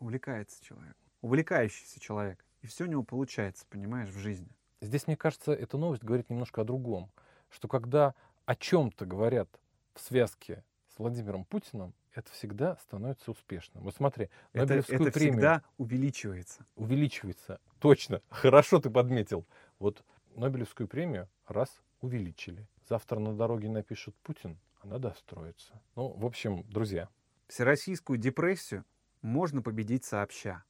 Увлекается 0.06 0.64
человек. 0.64 0.96
Увлекающийся 1.22 2.00
человек. 2.00 2.46
И 2.62 2.68
все 2.68 2.84
у 2.84 2.88
него 2.88 3.02
получается, 3.02 3.66
понимаешь, 3.68 4.10
в 4.10 4.20
жизни. 4.20 4.52
Здесь, 4.80 5.08
мне 5.08 5.18
кажется, 5.18 5.52
эта 5.52 5.80
новость 5.80 6.04
говорит 6.04 6.30
немножко 6.30 6.62
о 6.62 6.64
другом. 6.64 7.10
Что 7.50 7.68
когда 7.68 8.14
о 8.46 8.56
чем-то 8.56 9.08
говорят 9.08 9.50
в 9.96 10.02
связке 10.02 10.64
с 10.94 11.00
Владимиром 11.00 11.44
Путиным, 11.44 11.96
это 12.14 12.32
всегда 12.34 12.76
становится 12.84 13.32
успешным. 13.32 13.84
Вот 13.84 13.96
смотри, 13.96 14.30
Это, 14.54 14.68
Нобелевскую 14.68 15.02
это 15.02 15.12
премию 15.12 15.34
всегда 15.34 15.64
увеличивается. 15.80 16.68
увеличивается. 16.76 17.60
Точно, 17.80 18.22
хорошо 18.30 18.80
ты 18.80 18.92
подметил. 18.92 19.44
Вот 19.80 20.04
Нобелевскую 20.36 20.88
премию 20.88 21.28
раз 21.48 21.82
увеличили. 22.02 22.68
Завтра 22.88 23.18
на 23.18 23.36
дороге 23.36 23.70
напишут 23.70 24.16
Путин, 24.18 24.60
она 24.82 25.00
достроится. 25.00 25.82
Ну, 25.96 26.10
в 26.10 26.28
общем, 26.28 26.62
друзья, 26.70 27.10
Всероссийскую 27.48 28.20
депрессию 28.20 28.86
можно 29.26 29.62
победить 29.62 30.06
сообща. 30.06 30.64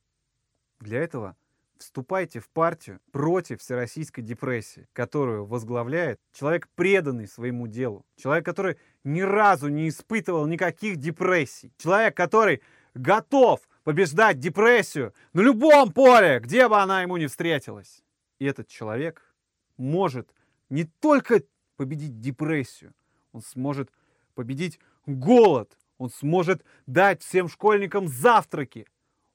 Для 0.80 1.02
этого 1.02 1.36
вступайте 1.78 2.40
в 2.40 2.50
партию 2.50 3.02
против 3.12 3.60
всероссийской 3.60 4.24
депрессии, 4.24 4.88
которую 4.94 5.46
возглавляет 5.46 6.20
человек, 6.32 6.70
преданный 6.76 7.28
своему 7.28 7.68
делу. 7.68 8.06
Человек, 8.16 8.46
который 8.46 8.78
ни 9.04 9.22
разу 9.22 9.68
не 9.68 9.90
испытывал 9.90 10.48
никаких 10.48 10.98
депрессий. 10.98 11.74
Человек, 11.78 12.16
который 12.16 12.62
готов 12.94 13.60
побеждать 13.84 14.40
депрессию 14.40 15.14
на 15.34 15.42
любом 15.42 15.92
поле, 15.92 16.40
где 16.40 16.70
бы 16.70 16.78
она 16.82 17.02
ему 17.02 17.18
ни 17.18 17.28
встретилась. 17.28 18.04
И 18.40 18.46
этот 18.46 18.70
человек 18.70 19.36
может 19.76 20.34
не 20.70 20.86
только 20.86 21.44
победить 21.76 22.22
депрессию, 22.22 22.94
он 23.34 23.42
сможет 23.42 23.92
победить 24.34 24.80
голод, 25.06 25.78
он 25.98 26.10
сможет 26.10 26.64
дать 26.86 27.22
всем 27.22 27.48
школьникам 27.48 28.08
завтраки, 28.08 28.88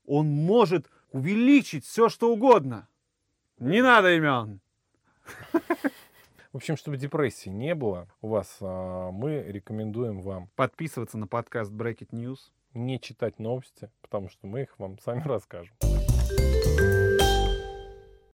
он 0.07 0.27
может 0.27 0.90
увеличить 1.12 1.85
все, 1.85 2.09
что 2.09 2.33
угодно. 2.33 2.88
Не 3.59 3.83
надо 3.83 4.14
имен. 4.16 4.61
в 6.53 6.57
общем, 6.57 6.77
чтобы 6.77 6.96
депрессии 6.96 7.51
не 7.51 7.75
было 7.75 8.09
у 8.20 8.29
вас, 8.29 8.57
а, 8.61 9.11
мы 9.11 9.42
рекомендуем 9.42 10.20
вам 10.20 10.49
Подписываться 10.57 11.18
на 11.18 11.27
подкаст 11.27 11.70
Bracket 11.73 12.11
News. 12.11 12.38
не 12.75 13.01
читать 13.01 13.38
новости, 13.38 13.90
потому 14.01 14.29
что 14.29 14.46
мы 14.46 14.62
их 14.62 14.79
вам 14.79 14.99
сами 14.99 15.23
расскажем. 15.25 15.75